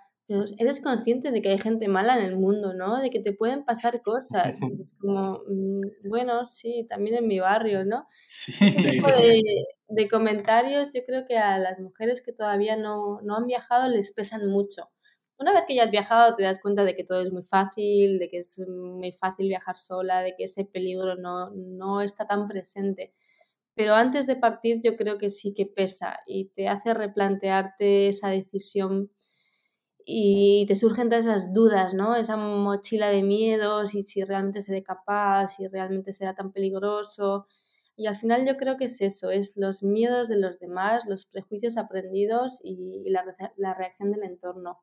[0.59, 3.01] eres consciente de que hay gente mala en el mundo, ¿no?
[3.01, 4.59] De que te pueden pasar cosas.
[4.61, 8.07] es como, mm, bueno, sí, también en mi barrio, ¿no?
[8.27, 8.53] Sí.
[8.59, 13.45] Este tipo de, comentarios yo creo que a las mujeres que todavía no, no han
[13.47, 14.89] viajado les pesan mucho.
[15.37, 18.19] Una vez que ya has viajado te das cuenta de que todo es muy fácil,
[18.19, 22.47] de que es muy fácil viajar sola, de que ese peligro no, no está tan
[22.47, 23.13] presente.
[23.73, 28.29] Pero antes de partir yo creo que sí que pesa y te hace replantearte esa
[28.29, 29.11] decisión
[30.11, 32.15] y te surgen todas esas dudas, ¿no?
[32.15, 37.45] Esa mochila de miedos y si realmente seré capaz, si realmente será tan peligroso.
[37.95, 41.27] Y al final yo creo que es eso, es los miedos de los demás, los
[41.27, 43.23] prejuicios aprendidos y la,
[43.57, 44.79] la reacción del entorno.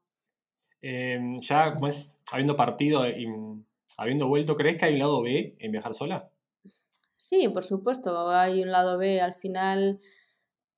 [0.80, 3.26] Em, ya, como es, habiendo partido y
[3.96, 6.30] habiendo vuelto, ¿crees que hay un lado B en viajar sola?
[7.16, 9.20] Sí, por supuesto, hay un lado B.
[9.20, 9.98] Al final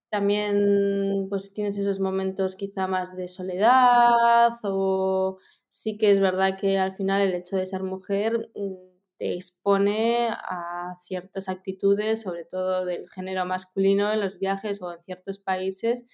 [0.09, 5.37] también pues tienes esos momentos quizá más de soledad o
[5.69, 10.29] sí que es verdad que al final el hecho de ser mujer mm, te expone
[10.29, 16.05] a ciertas actitudes, sobre todo del género masculino en los viajes o en ciertos países,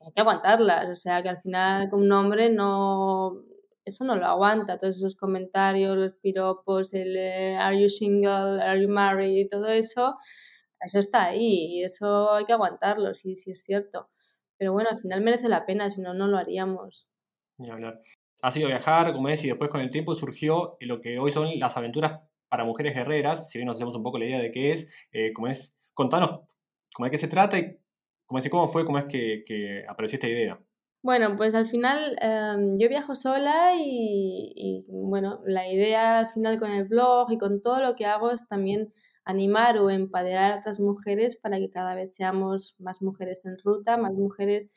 [0.00, 0.88] que hay que aguantarlas.
[0.90, 3.44] O sea que al final con un hombre no
[3.84, 8.82] eso no lo aguanta, todos esos comentarios, los piropos, el eh, are you single, are
[8.82, 10.16] you married, todo eso
[10.80, 14.10] eso está ahí y eso hay que aguantarlo, sí, sí es cierto.
[14.58, 17.10] Pero bueno, al final merece la pena, si no, no lo haríamos.
[17.58, 18.00] Ni hablar.
[18.42, 21.58] Ha sido viajar, como es, y después con el tiempo surgió lo que hoy son
[21.58, 24.70] las aventuras para mujeres guerreras, si bien nos hacemos un poco la idea de qué
[24.70, 26.42] es, eh, es, contanos
[26.96, 27.78] cómo es que se trata y
[28.24, 30.58] cómo, es, cómo fue, cómo es que, que apareció esta idea.
[31.06, 36.58] Bueno, pues al final em, yo viajo sola y, y, bueno, la idea al final
[36.58, 38.90] con el blog y con todo lo que hago es también
[39.24, 43.96] animar o empoderar a otras mujeres para que cada vez seamos más mujeres en ruta,
[43.96, 44.68] más mujeres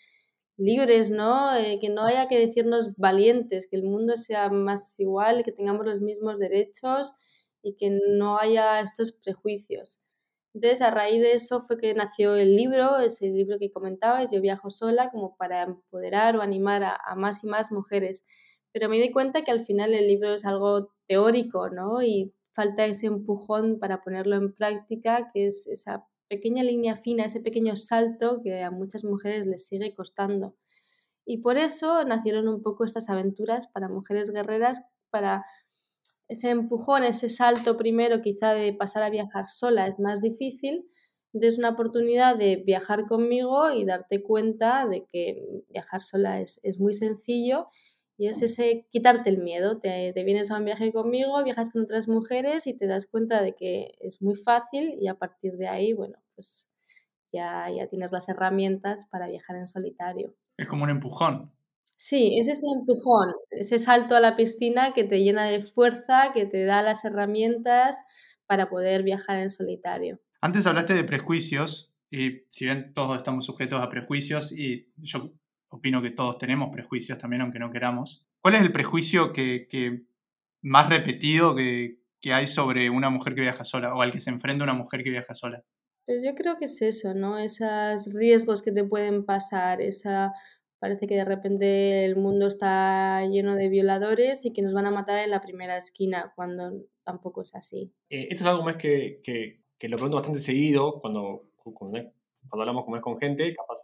[0.55, 1.55] libres, ¿no?
[1.55, 5.83] Eh, que no haya que decirnos valientes, que el mundo sea más igual, que tengamos
[5.87, 7.11] los mismos derechos
[7.63, 9.99] y que no haya estos prejuicios.
[10.53, 14.41] Entonces, a raíz de eso fue que nació el libro, ese libro que comentabais, Yo
[14.41, 18.25] viajo sola, como para empoderar o animar a, a más y más mujeres.
[18.71, 22.01] Pero me di cuenta que al final el libro es algo teórico, ¿no?
[22.03, 27.41] Y falta ese empujón para ponerlo en práctica, que es esa pequeña línea fina, ese
[27.41, 30.55] pequeño salto que a muchas mujeres les sigue costando.
[31.25, 35.45] Y por eso nacieron un poco estas aventuras para mujeres guerreras, para
[36.27, 40.85] ese empujón, ese salto primero quizá de pasar a viajar sola es más difícil,
[41.33, 46.79] es una oportunidad de viajar conmigo y darte cuenta de que viajar sola es, es
[46.79, 47.67] muy sencillo
[48.17, 49.79] y es ese quitarte el miedo.
[49.79, 53.41] Te, te, vienes a un viaje conmigo, viajas con otras mujeres y te das cuenta
[53.41, 56.69] de que es muy fácil y a partir de ahí, bueno, pues
[57.31, 60.35] ya, ya tienes las herramientas para viajar en solitario.
[60.57, 61.51] Es como un empujón.
[62.01, 66.45] Sí, es ese empujón, ese salto a la piscina que te llena de fuerza, que
[66.45, 68.05] te da las herramientas
[68.45, 70.17] para poder viajar en solitario.
[70.39, 75.33] Antes hablaste de prejuicios y si bien todos estamos sujetos a prejuicios y yo
[75.67, 78.25] opino que todos tenemos prejuicios también, aunque no queramos.
[78.41, 80.05] ¿Cuál es el prejuicio que, que
[80.61, 84.29] más repetido que, que, hay sobre una mujer que viaja sola o al que se
[84.29, 85.65] enfrenta una mujer que viaja sola?
[86.05, 87.37] Pues yo creo que es eso, ¿no?
[87.37, 90.31] Esos riesgos que te pueden pasar, esa...
[90.79, 94.91] Parece que de repente el mundo está lleno de violadores y que nos van a
[94.91, 96.71] matar en la primera esquina, cuando
[97.03, 97.91] tampoco es así.
[98.09, 102.11] Eh, esto es algo más que, que, que, lo pregunto bastante seguido cuando, cuando,
[102.47, 103.79] cuando hablamos con, con gente, capaz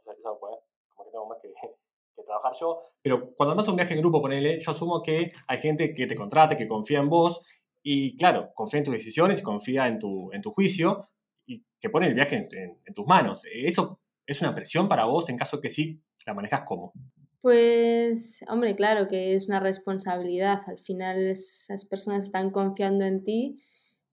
[2.26, 5.94] trabajar yo, pero cuando además un viaje en grupo, ponele, yo asumo que hay gente
[5.94, 7.42] que te contrata, que confía en vos,
[7.82, 11.08] y claro, confía en tus decisiones, confía en tu, en tu juicio,
[11.46, 13.44] y que pone el viaje en, en, tus manos.
[13.46, 16.94] ¿Eso es una presión para vos en caso que sí la manejas como?
[17.42, 20.62] Pues, hombre, claro que es una responsabilidad.
[20.68, 23.62] Al final esas personas están confiando en ti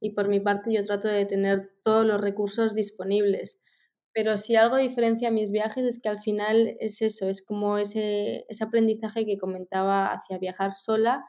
[0.00, 3.62] y por mi parte yo trato de tener todos los recursos disponibles.
[4.12, 8.44] Pero si algo diferencia mis viajes es que al final es eso, es como ese,
[8.48, 11.24] ese aprendizaje que comentaba hacia viajar sola,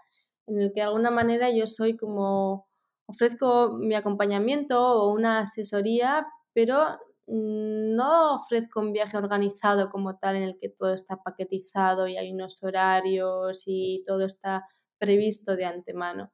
[0.48, 2.68] en el que de alguna manera yo soy como,
[3.06, 10.44] ofrezco mi acompañamiento o una asesoría, pero no ofrezco un viaje organizado como tal en
[10.44, 14.66] el que todo está paquetizado y hay unos horarios y todo está
[14.98, 16.32] previsto de antemano.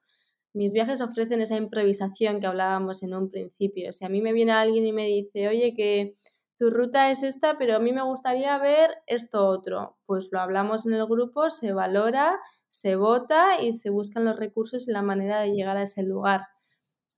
[0.54, 3.94] Mis viajes ofrecen esa improvisación que hablábamos en un principio.
[3.94, 6.16] Si a mí me viene alguien y me dice, oye, que
[6.58, 9.98] tu ruta es esta, pero a mí me gustaría ver esto otro.
[10.06, 12.38] Pues lo hablamos en el grupo, se valora,
[12.70, 16.42] se vota y se buscan los recursos y la manera de llegar a ese lugar.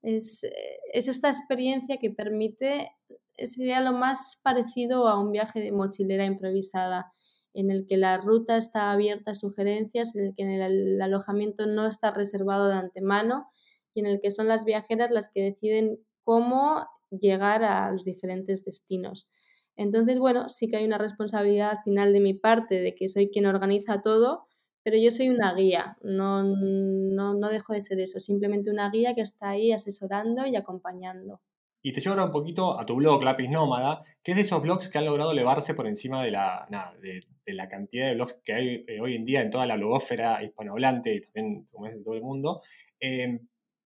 [0.04, 0.46] Es,
[0.94, 2.92] es esta experiencia que permite,
[3.36, 7.12] sería lo más parecido a un viaje de mochilera improvisada,
[7.54, 11.88] en el que la ruta está abierta a sugerencias, en el que el alojamiento no
[11.88, 13.48] está reservado de antemano
[13.94, 18.64] y en el que son las viajeras las que deciden cómo llegar a los diferentes
[18.64, 19.28] destinos.
[19.76, 23.46] Entonces, bueno, sí que hay una responsabilidad final de mi parte de que soy quien
[23.46, 24.48] organiza todo,
[24.84, 29.14] pero yo soy una guía, no, no, no dejo de ser eso, simplemente una guía
[29.14, 31.42] que está ahí asesorando y acompañando.
[31.82, 34.62] Y te llevo ahora un poquito a tu blog, Lápiz Nómada, que es de esos
[34.62, 38.40] blogs que han logrado elevarse por encima de la, nada, de, la cantidad de blogs
[38.44, 41.96] que hay eh, hoy en día en toda la blogósfera hispanohablante y también como es
[41.96, 42.62] de todo el mundo.
[43.00, 43.40] Eh,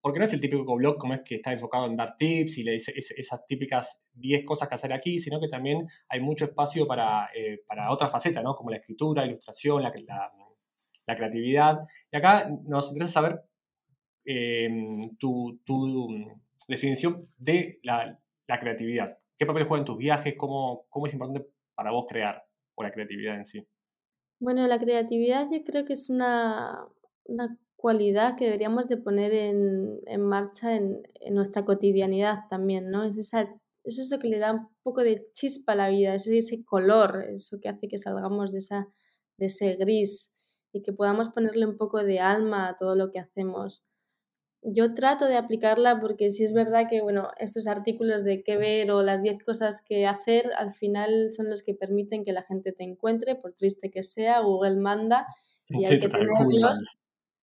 [0.06, 2.64] porque no es el típico blog como es que está enfocado en dar tips y
[2.64, 6.86] le dice esas típicas 10 cosas que hacer aquí, sino que también hay mucho espacio
[6.86, 8.56] para, eh, para otra faceta, ¿no?
[8.56, 10.32] Como la escritura, la ilustración, la, la,
[11.08, 11.80] la creatividad.
[12.12, 13.42] Y acá nos interesa saber
[14.26, 14.70] eh,
[15.20, 16.08] tu, tu,
[16.68, 19.18] definición de la, la, creatividad.
[19.38, 20.36] ¿Qué papel juega en tus viajes?
[20.38, 22.44] ¿Cómo, ¿Cómo es importante para vos crear
[22.76, 23.68] o la creatividad en sí?
[24.40, 26.86] Bueno, la creatividad yo creo que es una,
[27.26, 33.04] una cualidad que deberíamos de poner en, en marcha en, en, nuestra cotidianidad también, ¿no?
[33.04, 33.48] Es, esa,
[33.84, 37.24] es eso que le da un poco de chispa a la vida, es ese color,
[37.30, 38.88] eso que hace que salgamos de, esa,
[39.38, 40.36] de ese gris
[40.74, 43.86] y que podamos ponerle un poco de alma a todo lo que hacemos.
[44.68, 48.90] Yo trato de aplicarla porque sí es verdad que, bueno, estos artículos de qué ver
[48.92, 52.72] o las 10 cosas que hacer al final son los que permiten que la gente
[52.72, 55.28] te encuentre, por triste que sea, Google manda
[55.70, 56.98] y hay que tenerlos.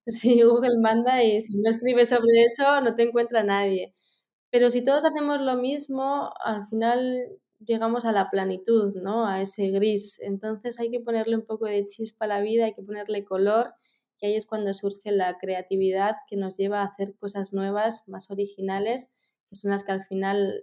[0.07, 3.93] Si Google manda y si no escribes sobre eso no te encuentra nadie.
[4.51, 9.27] Pero si todos hacemos lo mismo, al final llegamos a la planitud, ¿no?
[9.27, 10.21] A ese gris.
[10.21, 13.75] Entonces hay que ponerle un poco de chispa a la vida, hay que ponerle color,
[14.23, 18.31] que ahí es cuando surge la creatividad que nos lleva a hacer cosas nuevas, más
[18.31, 19.13] originales,
[19.51, 20.63] que son las que al final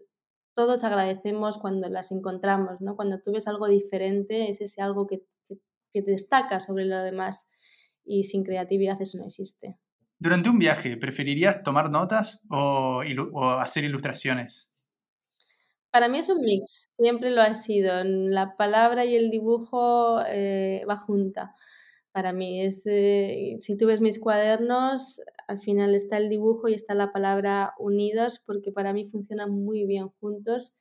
[0.55, 2.95] todos agradecemos cuando las encontramos, ¿no?
[2.95, 5.25] Cuando tú ves algo diferente, es ese algo que,
[5.91, 7.49] que, destaca sobre lo demás
[8.05, 9.77] y sin creatividad eso no existe.
[10.19, 13.01] Durante un viaje, ¿preferirías tomar notas o,
[13.59, 14.71] hacer ilustraciones?
[15.91, 18.05] Para mí es un mix, siempre lo ha sido.
[18.05, 21.53] La palabra y el dibujo eh, va junta.
[22.19, 26.73] Para mí es, eh, si tú ves mis cuadernos, al final está el dibujo y
[26.73, 30.73] está la palabra unidos porque para mí funcionan muy bien juntos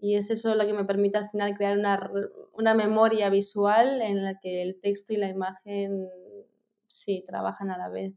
[0.00, 2.10] y es eso lo que me permite al final crear una,
[2.54, 6.08] una memoria visual en la que el texto y la imagen
[6.88, 8.14] sí trabajan a la vez.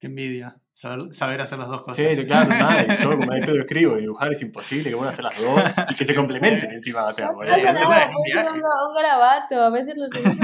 [0.00, 0.60] Qué envidia.
[0.74, 2.16] Saber, saber, hacer las dos cosas.
[2.16, 2.96] Sí, claro, nada.
[2.96, 6.04] Yo como maestro escribo y dibujar es imposible, que a hacer las dos y que
[6.04, 7.04] se complementen encima.
[7.04, 10.36] O sea, no, no, un, un garabato, a veces los dibujos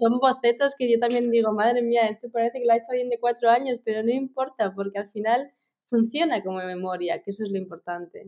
[0.00, 3.10] son bocetos que yo también digo, madre mía, esto parece que lo ha hecho alguien
[3.10, 5.52] de cuatro años, pero no importa, porque al final
[5.86, 8.26] funciona como memoria, que eso es lo importante.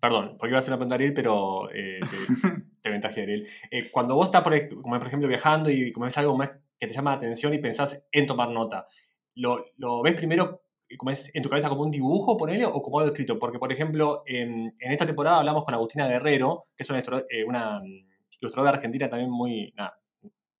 [0.00, 2.00] perdón, porque iba a hacer una pregunta Ariel, pero eh,
[2.82, 3.48] te, te Ariel.
[3.70, 6.86] Eh, cuando vos estás, por, como por ejemplo, viajando y como es algo más que
[6.86, 8.86] te llama la atención y pensás en tomar nota,
[9.38, 10.62] ¿lo, lo ves primero
[10.96, 13.38] como es en tu cabeza como un dibujo, ponele, o como algo escrito?
[13.38, 17.82] Porque, por ejemplo, en, esta temporada hablamos con Agustina Guerrero, que es una, eh, una
[18.40, 19.74] ilustradora argentina también muy,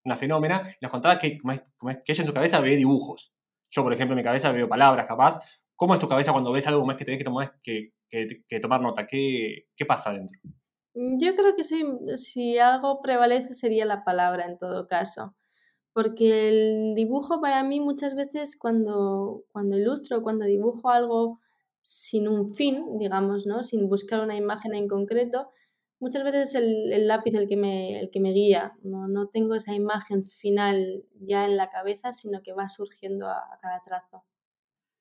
[0.04, 3.32] una fenómena, y nos contaba que, que ella en su cabeza ve dibujos.
[3.70, 5.38] Yo, por ejemplo, en mi cabeza veo palabras, capaz.
[5.76, 8.80] ¿Cómo es tu cabeza cuando ves algo más que tenés que tomar, que, que, tomar
[8.80, 9.06] nota?
[9.06, 10.38] ¿Qué, ¿Qué, pasa dentro?
[10.94, 11.84] Mm, yo creo que sí,
[12.16, 15.36] si algo prevalece sería la palabra en todo caso.
[15.98, 21.40] Porque el dibujo para mí muchas veces cuando, cuando ilustro, cuando dibujo algo
[21.82, 23.64] sin un fin, digamos, ¿no?
[23.64, 25.50] sin buscar una imagen en concreto,
[25.98, 28.74] muchas veces es el, lápiz el que me, el que me guía.
[28.84, 33.58] No, no, tengo esa imagen final ya en la cabeza, sino que va surgiendo a,
[33.60, 34.24] cada trazo.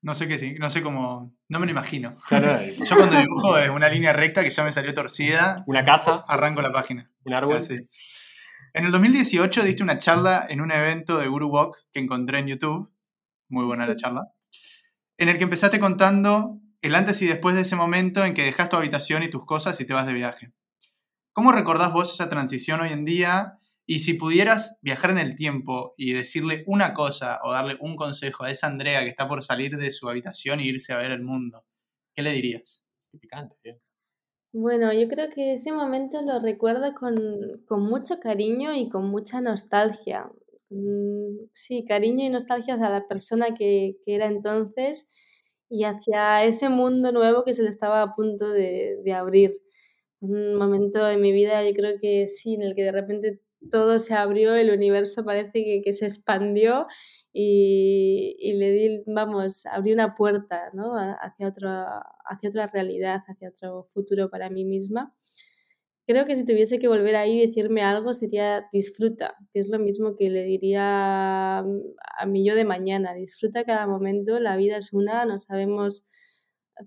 [0.01, 1.31] No sé qué sí, no sé cómo.
[1.47, 2.15] No me lo imagino.
[2.31, 5.63] Yo cuando dibujo es una línea recta que ya me salió torcida.
[5.67, 6.21] Una casa.
[6.27, 7.11] Arranco la página.
[7.23, 7.61] Un árbol.
[8.77, 12.45] En el 2018 diste una charla en un evento de Guru Walk que encontré en
[12.45, 12.93] YouTube.
[13.49, 14.31] Muy buena la charla.
[15.17, 18.69] En el que empezaste contando el antes y después de ese momento en que dejas
[18.69, 20.53] tu habitación y tus cosas y te vas de viaje.
[21.33, 23.57] ¿Cómo recordás vos esa transición hoy en día?
[23.87, 28.43] Y si pudieras viajar en el tiempo y decirle una cosa o darle un consejo
[28.43, 31.23] a esa Andrea que está por salir de su habitación e irse a ver el
[31.23, 31.65] mundo,
[32.13, 32.85] ¿qué le dirías?
[33.11, 33.81] Qué picante, ¿eh?
[34.59, 39.39] Bueno, yo creo que ese momento lo recuerdo con, con mucho cariño y con mucha
[39.39, 40.31] nostalgia.
[40.71, 45.07] Mm, sí, cariño y nostalgia hacia la persona que, que era entonces
[45.69, 49.51] y hacia ese mundo nuevo que se le estaba a punto de, de abrir
[50.21, 53.41] un momento de mi vida, yo creo que sí, en el que de repente
[53.71, 56.87] todo se abrió, el universo parece que, que se expandió
[57.39, 60.93] y, y, le di, vamos, abrí una puerta ¿no?
[60.95, 65.13] hacia, otra, hacia otra realidad, hacia otro futuro para mí misma.
[66.07, 69.77] Creo que si tuviese que volver ahí y decirme algo sería disfruta, que es lo
[69.77, 74.91] mismo que le diría a mi yo de mañana, disfruta cada momento, la vida es
[74.91, 76.07] una, no sabemos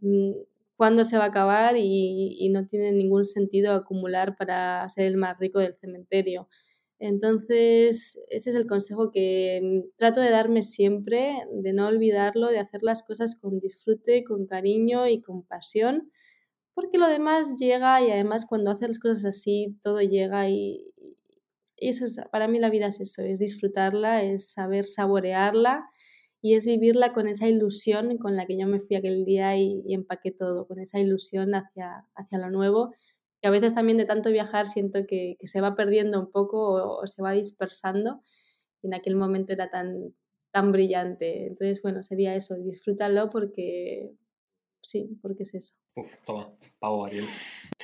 [0.01, 0.32] mm,
[0.74, 5.38] cuándo se va a acabar y, no tiene ningún sentido acumular para ser el más
[5.38, 6.48] rico del cementerio.
[7.01, 12.82] Entonces, ese es el consejo que trato de darme siempre, de no olvidarlo, de hacer
[12.82, 16.11] las cosas con disfrute, con cariño y con pasión,
[16.74, 20.92] porque lo demás llega y además cuando haces las cosas así, todo llega y,
[21.78, 25.88] eso es, para mí la vida es eso, es disfrutarla, es saber saborearla
[26.42, 29.82] y es vivirla con esa ilusión con la que yo me fui aquel día y,
[29.94, 32.92] empaqué todo, con esa ilusión hacia, hacia lo nuevo,
[33.41, 37.07] que a veces también de tanto viajar siento que, se va perdiendo un poco o,
[37.07, 38.22] se va dispersando
[38.82, 40.14] y en aquel momento era tan,
[40.51, 41.47] tan brillante.
[41.47, 44.12] Entonces, bueno, sería eso, disfrútalo porque
[44.82, 45.74] sí, porque es eso.
[45.97, 47.24] Uf, toma, pavo Ariel.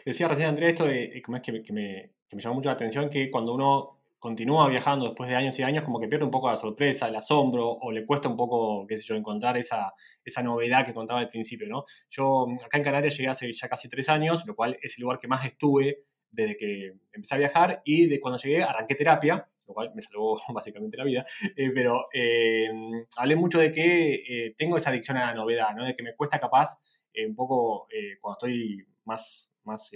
[0.04, 3.10] Decía recién Andrea esto de, es que, que, me, que me llamó mucho la atención
[3.10, 3.95] que cuando uno
[4.26, 7.14] continúa viajando después de años y años, como que pierde un poco la sorpresa, el
[7.14, 11.20] asombro, o le cuesta un poco, qué sé yo, encontrar esa, esa novedad que contaba
[11.20, 11.84] al principio, ¿no?
[12.10, 15.20] Yo acá en Canarias llegué hace ya casi tres años, lo cual es el lugar
[15.20, 19.74] que más estuve desde que empecé a viajar, y de cuando llegué arranqué terapia, lo
[19.74, 21.24] cual me salvó básicamente la vida,
[21.56, 22.68] eh, pero eh,
[23.18, 25.84] hablé mucho de que eh, tengo esa adicción a la novedad, ¿no?
[25.84, 26.80] De que me cuesta capaz
[27.26, 27.86] un poco
[28.20, 29.90] cuando estoy más, más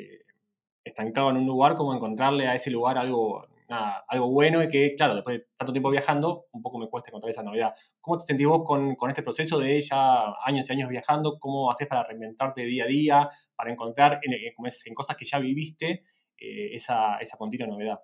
[0.85, 4.95] estancado en un lugar, como encontrarle a ese lugar algo nada, algo bueno y que,
[4.97, 7.73] claro, después de tanto tiempo viajando, un poco me cuesta encontrar esa novedad.
[8.01, 11.39] ¿Cómo te sentís vos con, con este proceso de ya años y años viajando?
[11.39, 16.05] ¿Cómo haces para reinventarte día a día, para encontrar en, en cosas que ya viviste
[16.37, 18.01] eh, esa, esa continua novedad?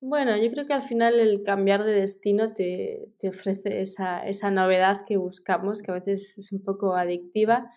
[0.00, 4.50] Bueno, yo creo que al final el cambiar de destino te, te ofrece esa, esa,
[4.50, 7.70] novedad que buscamos, que a veces es un poco adictiva.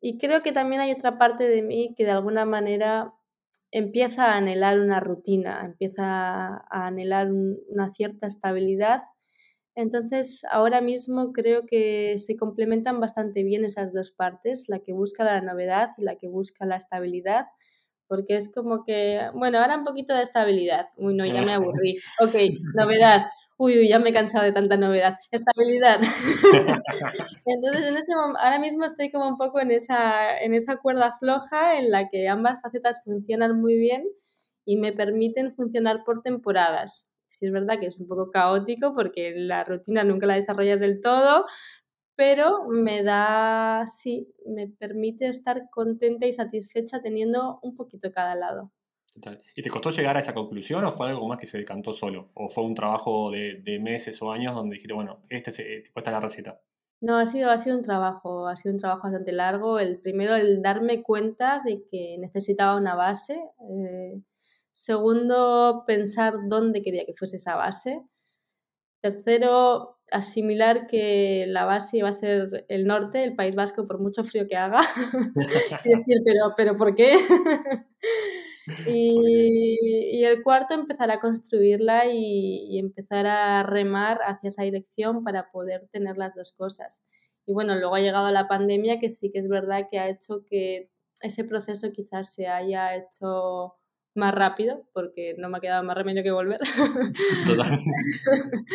[0.00, 3.14] Y creo que también hay otra parte de mí que de alguna manera
[3.72, 6.04] empieza a anhelar una rutina, empieza
[6.56, 9.02] a anhelar una cierta estabilidad.
[9.76, 15.24] Entonces, ahora mismo creo que se complementan bastante bien esas dos partes, la que busca
[15.24, 17.46] la novedad y la que busca la estabilidad
[18.10, 20.86] porque es como que, bueno, ahora un poquito de estabilidad.
[20.96, 21.96] Uy, no, ya me aburrí.
[22.20, 22.34] Ok,
[22.74, 23.26] novedad.
[23.56, 25.16] Uy, uy, ya me he cansado de tanta novedad.
[25.30, 26.00] Estabilidad.
[27.46, 31.78] Entonces, en ese ahora mismo estoy como un poco en esa, en esa cuerda floja
[31.78, 34.02] en la que ambas facetas funcionan muy bien
[34.64, 37.12] y me permiten funcionar por temporadas.
[37.28, 41.00] Sí es verdad que es un poco caótico porque la rutina nunca la desarrollas del
[41.00, 41.46] todo,
[42.20, 48.70] pero me da, sí, me permite estar contenta y satisfecha teniendo un poquito cada lado.
[49.56, 52.30] ¿Y te costó llegar a esa conclusión o fue algo más que se decantó solo?
[52.34, 56.10] ¿O fue un trabajo de, meses o años donde dijiste, bueno, este es, eh, esta
[56.10, 56.60] es la receta?
[57.00, 59.78] No, ha sido, ha sido un trabajo, ha sido un trabajo bastante largo.
[59.78, 63.42] El primero, el darme cuenta de que necesitaba una base.
[63.66, 64.20] Eh,
[64.74, 68.02] segundo, pensar dónde quería que fuese esa base.
[69.00, 74.24] Tercero, asimilar que la base iba a ser el norte, el País Vasco, por mucho
[74.24, 74.80] frío que haga.
[75.84, 77.16] y decir, pero, pero ¿por qué?
[78.86, 85.50] y, el cuarto, empezar a construirla y, y, empezar a remar hacia esa dirección para
[85.50, 87.04] poder tener las dos cosas.
[87.46, 90.44] Y bueno, luego ha llegado la pandemia que sí que es verdad que ha hecho
[90.44, 90.90] que
[91.22, 93.74] ese proceso quizás se haya hecho
[94.14, 96.60] más rápido, porque no me ha quedado más remedio que volver.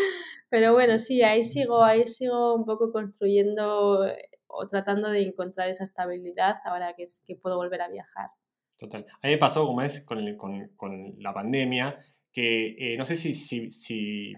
[0.50, 5.68] Pero bueno, sí, ahí sigo, ahí sigo un poco construyendo eh, o tratando de encontrar
[5.68, 8.30] esa estabilidad ahora que, es, que puedo volver a viajar.
[8.78, 9.06] Total.
[9.22, 11.98] A mí me pasó, como es, con, con, con la pandemia,
[12.32, 14.34] que eh, no sé si, si, si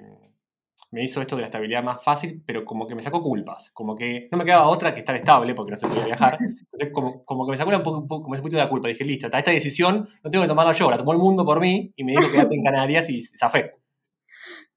[0.92, 3.70] me hizo esto de la estabilidad más fácil, pero como que me sacó culpas.
[3.72, 6.38] Como que no me quedaba otra que estar estable porque no se podía viajar.
[6.72, 8.88] Entonces, como, como que me sacó un poco, como ese poquito de la culpa.
[8.88, 11.92] Dije, listo, esta decisión no tengo que tomarla yo, la tomó el mundo por mí
[11.96, 13.72] y me dijo quedarte en Canarias y zafé.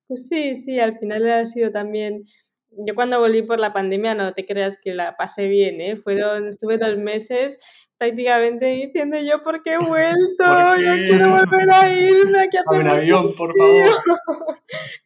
[0.09, 2.25] Pues sí, sí, al final ha sido también
[2.73, 5.97] yo cuando volví por la pandemia no te creas que la pasé bien, ¿eh?
[5.97, 11.93] Fueron, estuve dos meses prácticamente diciendo yo por qué he vuelto, yo quiero volver a
[11.93, 13.93] irme, aquí a un avión, por favor.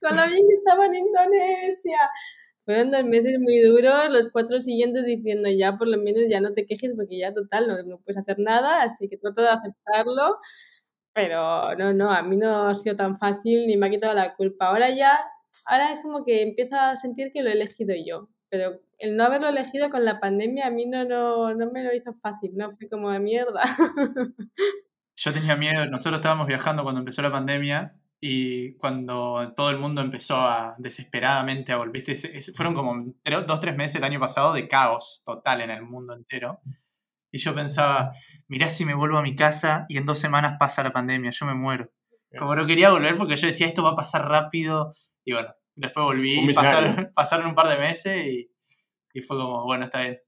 [0.01, 1.99] Con la bien que estaba en Indonesia.
[2.64, 6.53] Fueron dos meses muy duros, los cuatro siguientes diciendo ya por lo menos ya no
[6.53, 10.38] te quejes porque ya total no, no puedes hacer nada, así que trato de aceptarlo.
[11.12, 14.36] Pero no, no, a mí no ha sido tan fácil ni me ha quitado la
[14.36, 14.68] culpa.
[14.68, 15.18] Ahora ya
[15.66, 19.24] ahora es como que empiezo a sentir que lo he elegido yo, pero el no
[19.24, 22.70] haberlo elegido con la pandemia a mí no, no, no me lo hizo fácil, no
[22.72, 23.61] fue como de mierda.
[25.16, 30.00] Yo tenía miedo, nosotros estábamos viajando cuando empezó la pandemia y cuando todo el mundo
[30.00, 32.02] empezó a desesperadamente a volver,
[32.57, 32.98] fueron como
[33.46, 36.61] dos, tres meses el año pasado de caos total en el mundo entero.
[37.30, 38.12] Y yo pensaba,
[38.48, 41.44] mirá si me vuelvo a mi casa y en dos semanas pasa la pandemia, yo
[41.44, 41.92] me muero.
[42.38, 44.92] Como no quería volver porque yo decía, esto va a pasar rápido,
[45.24, 48.53] y bueno, después volví, pasaron, pasaron, un par de meses y,
[49.15, 50.21] y, fue como, bueno, está bien.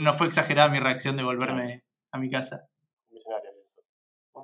[0.00, 2.68] no fue exagerada mi reacción de volverme a mi casa.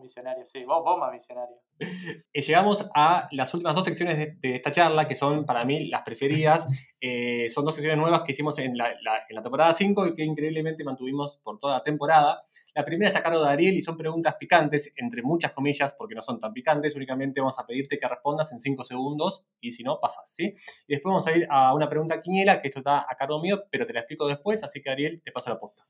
[0.05, 0.63] Un visionario, sí.
[0.65, 1.57] Vos, vos más visionario.
[1.81, 6.03] Eh, llegamos a las últimas dos secciones de, esta charla, que son para mí las
[6.03, 6.67] preferidas.
[7.01, 10.23] Eh, son dos secciones nuevas que hicimos en la, en la temporada 5 y que
[10.23, 12.45] increíblemente mantuvimos por toda la temporada.
[12.75, 16.15] La primera está a cargo de Ariel y son preguntas picantes, entre muchas comillas, porque
[16.15, 16.95] no son tan picantes.
[16.95, 20.55] Únicamente vamos a pedirte que respondas en 5 segundos y si no, pasas, ¿sí?
[20.87, 23.65] Y después vamos a ir a una pregunta quiniela, que esto está a cargo mío,
[23.71, 25.83] pero te la explico después, así que Ariel, te paso la posta.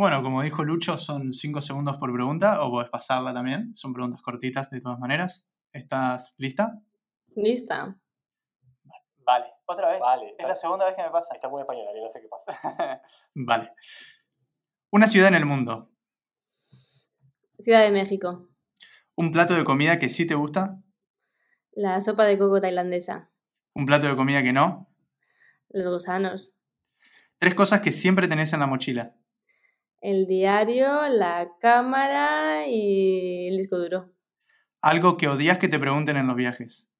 [0.00, 3.76] Bueno, como dijo Lucho, son 5 segundos por pregunta, o puedes pasarla también.
[3.76, 5.46] Son preguntas cortitas de todas maneras.
[5.74, 6.80] ¿Estás lista?
[7.36, 8.00] Lista.
[9.18, 10.00] Vale, otra vez.
[10.00, 11.34] Vale, es la segunda vez que me pasa.
[11.34, 13.02] Está muy español, no sé qué pasa.
[13.34, 13.72] vale.
[14.90, 15.90] Una ciudad en el mundo.
[17.58, 18.48] Ciudad de México.
[19.16, 20.80] Un plato de comida que sí te gusta.
[21.72, 23.30] La sopa de coco tailandesa.
[23.74, 24.88] Un plato de comida que no.
[25.68, 26.56] Los gusanos.
[27.38, 29.19] Tres cosas que siempre tenés en la mochila
[30.00, 34.12] el diario, la cámara y el disco duro.
[34.80, 36.90] Algo que odias que te pregunten en los viajes.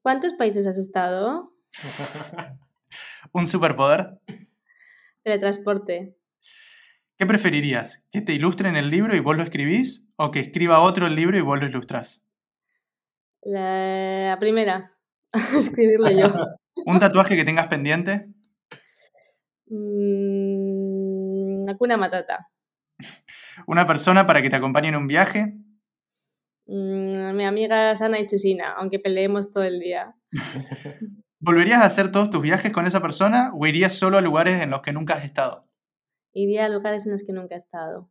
[0.00, 1.54] ¿Cuántos países has estado?
[3.32, 4.20] ¿Un superpoder?
[5.22, 6.16] Teletransporte.
[7.18, 8.02] ¿Qué preferirías?
[8.10, 10.08] ¿Que te ilustren el libro y vos lo escribís?
[10.16, 12.26] ¿O que escriba otro el libro y vos lo ilustrás?
[13.42, 14.96] La primera,
[15.56, 16.32] escribirlo yo.
[16.86, 18.28] ¿Un tatuaje que tengas pendiente?
[19.66, 20.41] Mm,
[21.72, 22.48] Hakuna Matata.
[23.66, 25.54] ¿Una persona para que te acompañe en un viaje?
[26.66, 30.14] Mm, mi amiga Sana y Chusina, aunque peleemos todo el día.
[31.40, 34.70] ¿Volverías a hacer todos tus viajes con esa persona o irías solo a lugares en
[34.70, 35.68] los que nunca has estado?
[36.32, 38.10] Iría a lugares en los que nunca he estado.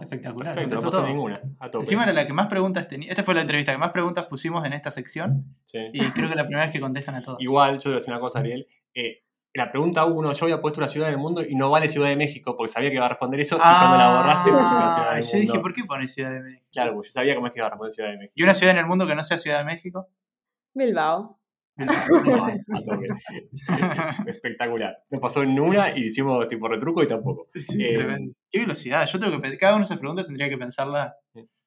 [0.00, 0.54] Espectacular.
[0.54, 1.06] Perfecto, no todo.
[1.06, 1.42] ninguna.
[1.58, 1.84] A tope.
[1.84, 3.10] Encima era la que más preguntas tenía.
[3.10, 5.78] Esta fue la entrevista que más preguntas pusimos en esta sección Sí.
[5.92, 7.38] y creo que la primera vez que contestan a todos.
[7.40, 8.66] Igual, yo te voy a decir una cosa, Ariel.
[8.94, 9.22] Eh,
[9.54, 12.08] la pregunta uno, yo había puesto una ciudad en el mundo y no vale Ciudad
[12.08, 14.94] de México, porque sabía que iba a responder eso y cuando la borraste puse una
[14.94, 15.62] ciudad Ah, del yo dije, mundo.
[15.62, 16.66] ¿por qué pones Ciudad de México?
[16.72, 18.32] Claro, pues yo sabía cómo es que iba a responder Ciudad de México.
[18.36, 20.08] ¿Y una ciudad en el mundo que no sea Ciudad de México?
[20.74, 21.38] Bilbao.
[24.26, 24.98] Espectacular.
[25.10, 27.48] No pasó en una y hicimos tipo retruco y tampoco.
[27.54, 28.34] Sí, Eh, tremendo.
[28.50, 29.06] Qué velocidad.
[29.06, 31.16] Yo tengo que cada una de esas preguntas tendría que pensarla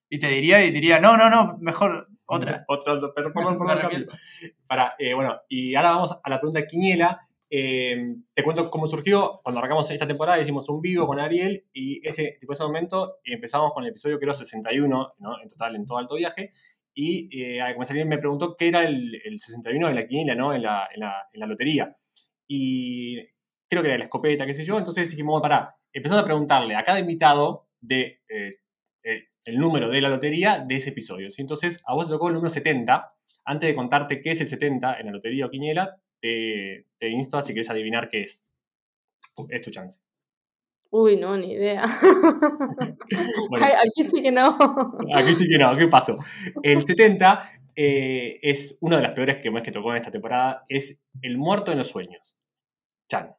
[0.09, 2.63] y te diría y diría, no, no, no, mejor otra.
[2.67, 4.07] Otra, pero perdón, perdón.
[4.67, 7.21] Para, eh, bueno, y ahora vamos a la pregunta quiniela.
[7.57, 9.39] Eh, te cuento cómo surgió.
[9.41, 13.71] Cuando arrancamos esta temporada hicimos un vivo con Ariel y ese, tipo, ese momento empezamos
[13.71, 15.41] con el episodio que era 61, ¿no?
[15.41, 16.51] en total, en todo alto viaje.
[16.93, 20.53] Y eh, Ariel me preguntó qué era el, el 61 de la quiniela, ¿no?
[20.53, 21.95] En la, en, la, en la lotería.
[22.45, 23.21] Y
[23.69, 24.77] creo que era la escopeta, qué sé yo.
[24.77, 28.49] Entonces dijimos, pará, empezamos a preguntarle a cada invitado de eh,
[29.03, 31.29] eh, el número de la lotería de ese episodio.
[31.37, 33.13] Entonces, a vos te tocó el número 70.
[33.45, 37.37] Antes de contarte qué es el 70 en la lotería o quiniela, te, te insto
[37.37, 38.43] a si querés adivinar qué es.
[39.49, 39.99] Es tu chance.
[40.89, 41.83] Uy, no, ni idea.
[43.49, 43.65] Bueno.
[43.65, 44.57] Aquí sí que no.
[45.13, 46.15] Aquí sí que no, ¿qué pasó?
[46.63, 50.65] El 70 eh, es una de las peores que más que tocó en esta temporada,
[50.67, 52.35] es El muerto en los sueños.
[53.09, 53.35] Chan.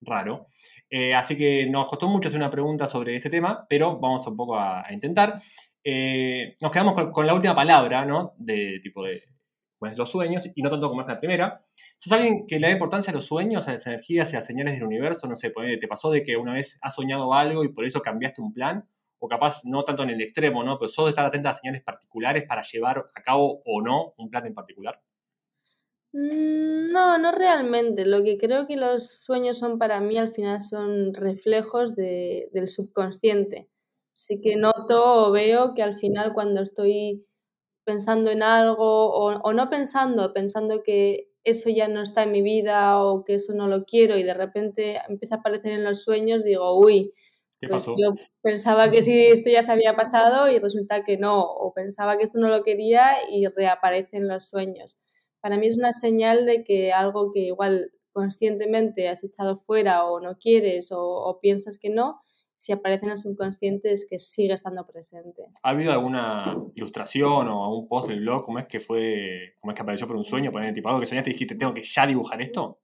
[0.00, 0.48] Raro.
[0.90, 4.36] Eh, así que nos costó mucho hacer una pregunta sobre este tema, pero vamos un
[4.36, 5.40] poco a, a intentar.
[5.84, 8.34] Eh, nos quedamos con, con la última palabra, ¿no?
[8.36, 9.20] De tipo de
[9.78, 11.64] pues, los sueños, y no tanto como es la primera.
[12.02, 14.46] ¿Sos alguien que le da importancia a los sueños, a las energías y a las
[14.46, 15.28] señales del universo?
[15.28, 15.50] No sé,
[15.80, 18.86] ¿te pasó de que una vez has soñado algo y por eso cambiaste un plan?
[19.24, 20.78] o capaz no tanto en el extremo, ¿no?
[20.80, 24.28] Pero sos de estar atenta a señales particulares para llevar a cabo o no un
[24.30, 25.00] plan en particular.
[26.12, 28.04] Mm, No, no realmente.
[28.06, 32.68] Lo que creo que los sueños son para mí al final son reflejos de- del
[32.68, 33.70] subconsciente.
[34.12, 37.26] Sí que noto o veo que al final cuando estoy
[37.84, 43.02] pensando en algo o no pensando, pensando que eso ya no está en mi vida
[43.02, 46.44] o que eso no lo quiero y de repente empieza a aparecer en los sueños,
[46.44, 47.12] digo, uy,
[47.60, 51.42] ¿Qué pues yo pensaba que sí, esto ya se había pasado y resulta que no,
[51.42, 54.98] o pensaba que esto no lo quería y reaparece en los sueños.
[55.40, 60.20] Para mí es una señal de que algo que igual conscientemente has echado fuera o
[60.20, 62.20] no quieres o, o piensas que no,
[62.62, 65.48] si aparece en el subconsciente es que sigue estando presente.
[65.64, 68.44] ¿Ha habido alguna ilustración o algún post del blog?
[68.44, 70.52] ¿Cómo es que fue, cómo es que apareció por un sueño?
[70.52, 72.78] Poner tipo algo que soñaste y dijiste, tengo que ya dibujar esto.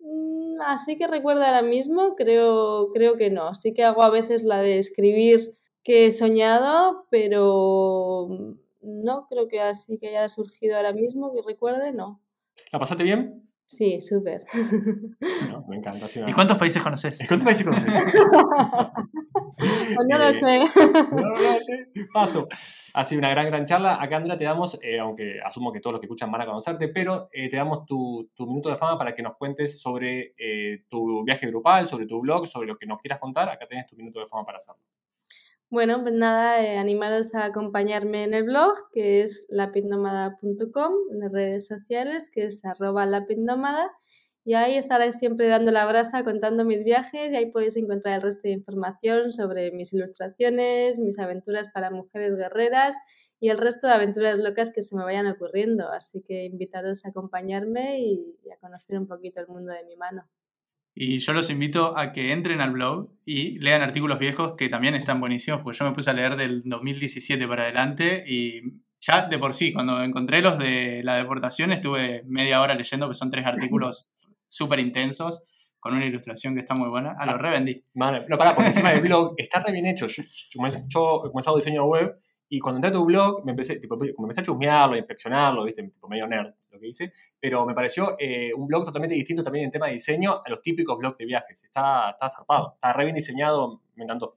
[0.00, 3.54] Mm, Así que recuerdo ahora mismo, creo, creo que no.
[3.54, 8.26] Sí que hago a veces la de escribir que he soñado, pero
[8.82, 12.20] no creo que así que haya surgido ahora mismo, que recuerde, no.
[12.72, 13.49] ¿La pasaste bien?
[13.72, 14.42] Sí, súper.
[15.48, 16.08] No, me encanta.
[16.08, 17.24] sí, ¿Y cuántos países conoces?
[17.28, 18.18] ¿Cuántos países conoces?
[19.94, 20.58] Pues no lo Eh, sé.
[21.12, 21.88] No, no sé.
[22.12, 22.48] Paso.
[22.94, 24.02] Ha sido una gran, gran charla.
[24.02, 26.88] Acá, Andrea, te damos, eh, aunque asumo que todos los que escuchan van a conocerte,
[26.88, 30.84] pero eh, te damos tu, tu minuto de fama para que nos cuentes sobre eh,
[30.88, 33.48] tu viaje grupal, sobre tu blog, sobre lo que nos quieras contar.
[33.48, 34.80] Acá tenés tu minuto de fama para hacerlo.
[35.70, 41.32] Bueno, pues nada, eh, animaros a acompañarme en el blog, que es lapidnomada.com, en las
[41.32, 43.06] redes sociales, que es arroba
[44.44, 48.22] y ahí estaré siempre dando la brasa, contando mis viajes, y ahí podéis encontrar el
[48.22, 52.96] resto de información sobre mis ilustraciones, mis aventuras para mujeres guerreras
[53.38, 55.88] y el resto de aventuras locas que se me vayan ocurriendo.
[55.88, 60.28] Así que invitaros a acompañarme y a conocer un poquito el mundo de mi mano.
[60.94, 64.94] Y yo los invito a que entren al blog y lean artículos viejos que también
[64.94, 69.38] están buenísimos, porque yo me puse a leer del 2017 para adelante y ya de
[69.38, 73.46] por sí, cuando encontré los de la deportación, estuve media hora leyendo, que son tres
[73.46, 74.10] artículos
[74.46, 75.42] súper intensos,
[75.78, 77.16] con una ilustración que está muy buena.
[77.18, 77.82] A lo revendí.
[77.94, 80.06] Vale, no, pará, porque encima del blog está re bien hecho.
[80.06, 82.20] Yo, yo, yo he comenzado diseño web
[82.52, 85.64] y cuando entré a tu blog me empecé, tipo, me empecé a chusmearlo, a inspeccionarlo,
[85.64, 85.84] ¿viste?
[85.84, 89.66] Tipo medio nerd lo que hice, pero me pareció eh, un blog totalmente distinto también
[89.66, 91.62] en tema de diseño a los típicos blogs de viajes.
[91.62, 94.36] Está, está zarpado, está re bien diseñado, me encantó.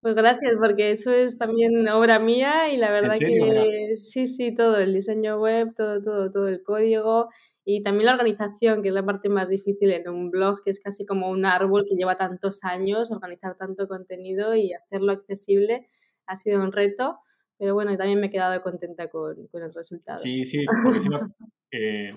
[0.00, 4.78] Pues gracias, porque eso es también obra mía y la verdad que sí, sí, todo,
[4.78, 7.28] el diseño web, todo, todo, todo el código
[7.64, 10.80] y también la organización, que es la parte más difícil en un blog, que es
[10.80, 15.86] casi como un árbol que lleva tantos años, organizar tanto contenido y hacerlo accesible
[16.26, 17.18] ha sido un reto,
[17.58, 20.18] Pero bueno, también me he quedado contenta con, con el resultado.
[20.20, 21.18] Sí, sí, porque no,
[21.70, 22.12] eh,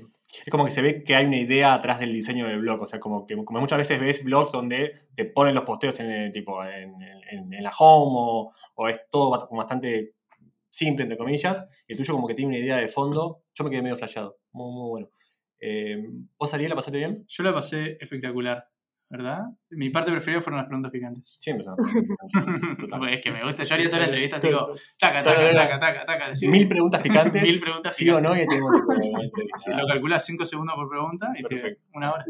[0.45, 2.81] es como que se ve que hay una idea atrás del diseño del blog.
[2.81, 6.11] O sea, como que como muchas veces ves blogs donde te ponen los posteos en,
[6.11, 10.13] el, tipo, en, en- en la home o, o es todo bastante
[10.69, 11.65] simple, entre comillas.
[11.87, 13.43] Y el tuyo como que tiene una idea de fondo.
[13.53, 14.37] Yo me quedé medio flasheado.
[14.51, 15.09] Muy, muy bueno.
[15.59, 16.03] Eh,
[16.37, 17.25] ¿Vos, Ariel, la pasaste bien?
[17.27, 18.67] Yo la pasé espectacular,
[19.09, 19.39] ¿verdad?
[19.69, 21.37] Mi parte preferida fueron las preguntas picantes.
[21.39, 21.75] Siempre son.
[22.99, 24.67] Pues es que me gusta, yo haría toda la entrevista así como,
[24.99, 27.41] taca, taca, taca, taca, taca, decir, Mil preguntas picantes.
[27.43, 28.29] mil preguntas Sí o picantes.
[28.29, 29.77] no, y entrevista.
[29.77, 31.83] Lo calculas 5 segundos por pregunta y te Perfecto.
[31.93, 32.25] una hora.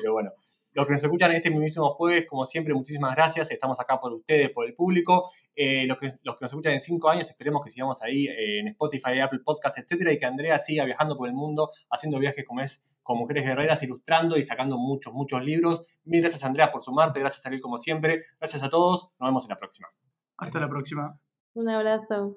[0.00, 0.30] Pero bueno,
[0.76, 3.50] los que nos escuchan este mismísimo jueves, como siempre, muchísimas gracias.
[3.50, 5.30] Estamos acá por ustedes, por el público.
[5.54, 8.60] Eh, los, que, los que nos escuchan en cinco años, esperemos que sigamos ahí eh,
[8.60, 12.44] en Spotify, Apple Podcasts, etcétera, y que Andrea siga viajando por el mundo, haciendo viajes
[12.46, 15.86] como es con mujeres guerreras, ilustrando y sacando muchos, muchos libros.
[16.04, 17.20] Mil gracias, Andrea, por sumarte.
[17.20, 18.24] Gracias, Ariel, como siempre.
[18.38, 19.12] Gracias a todos.
[19.18, 19.88] Nos vemos en la próxima.
[20.36, 21.18] Hasta la próxima.
[21.54, 22.36] Un abrazo.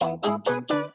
[0.00, 0.92] Thank you.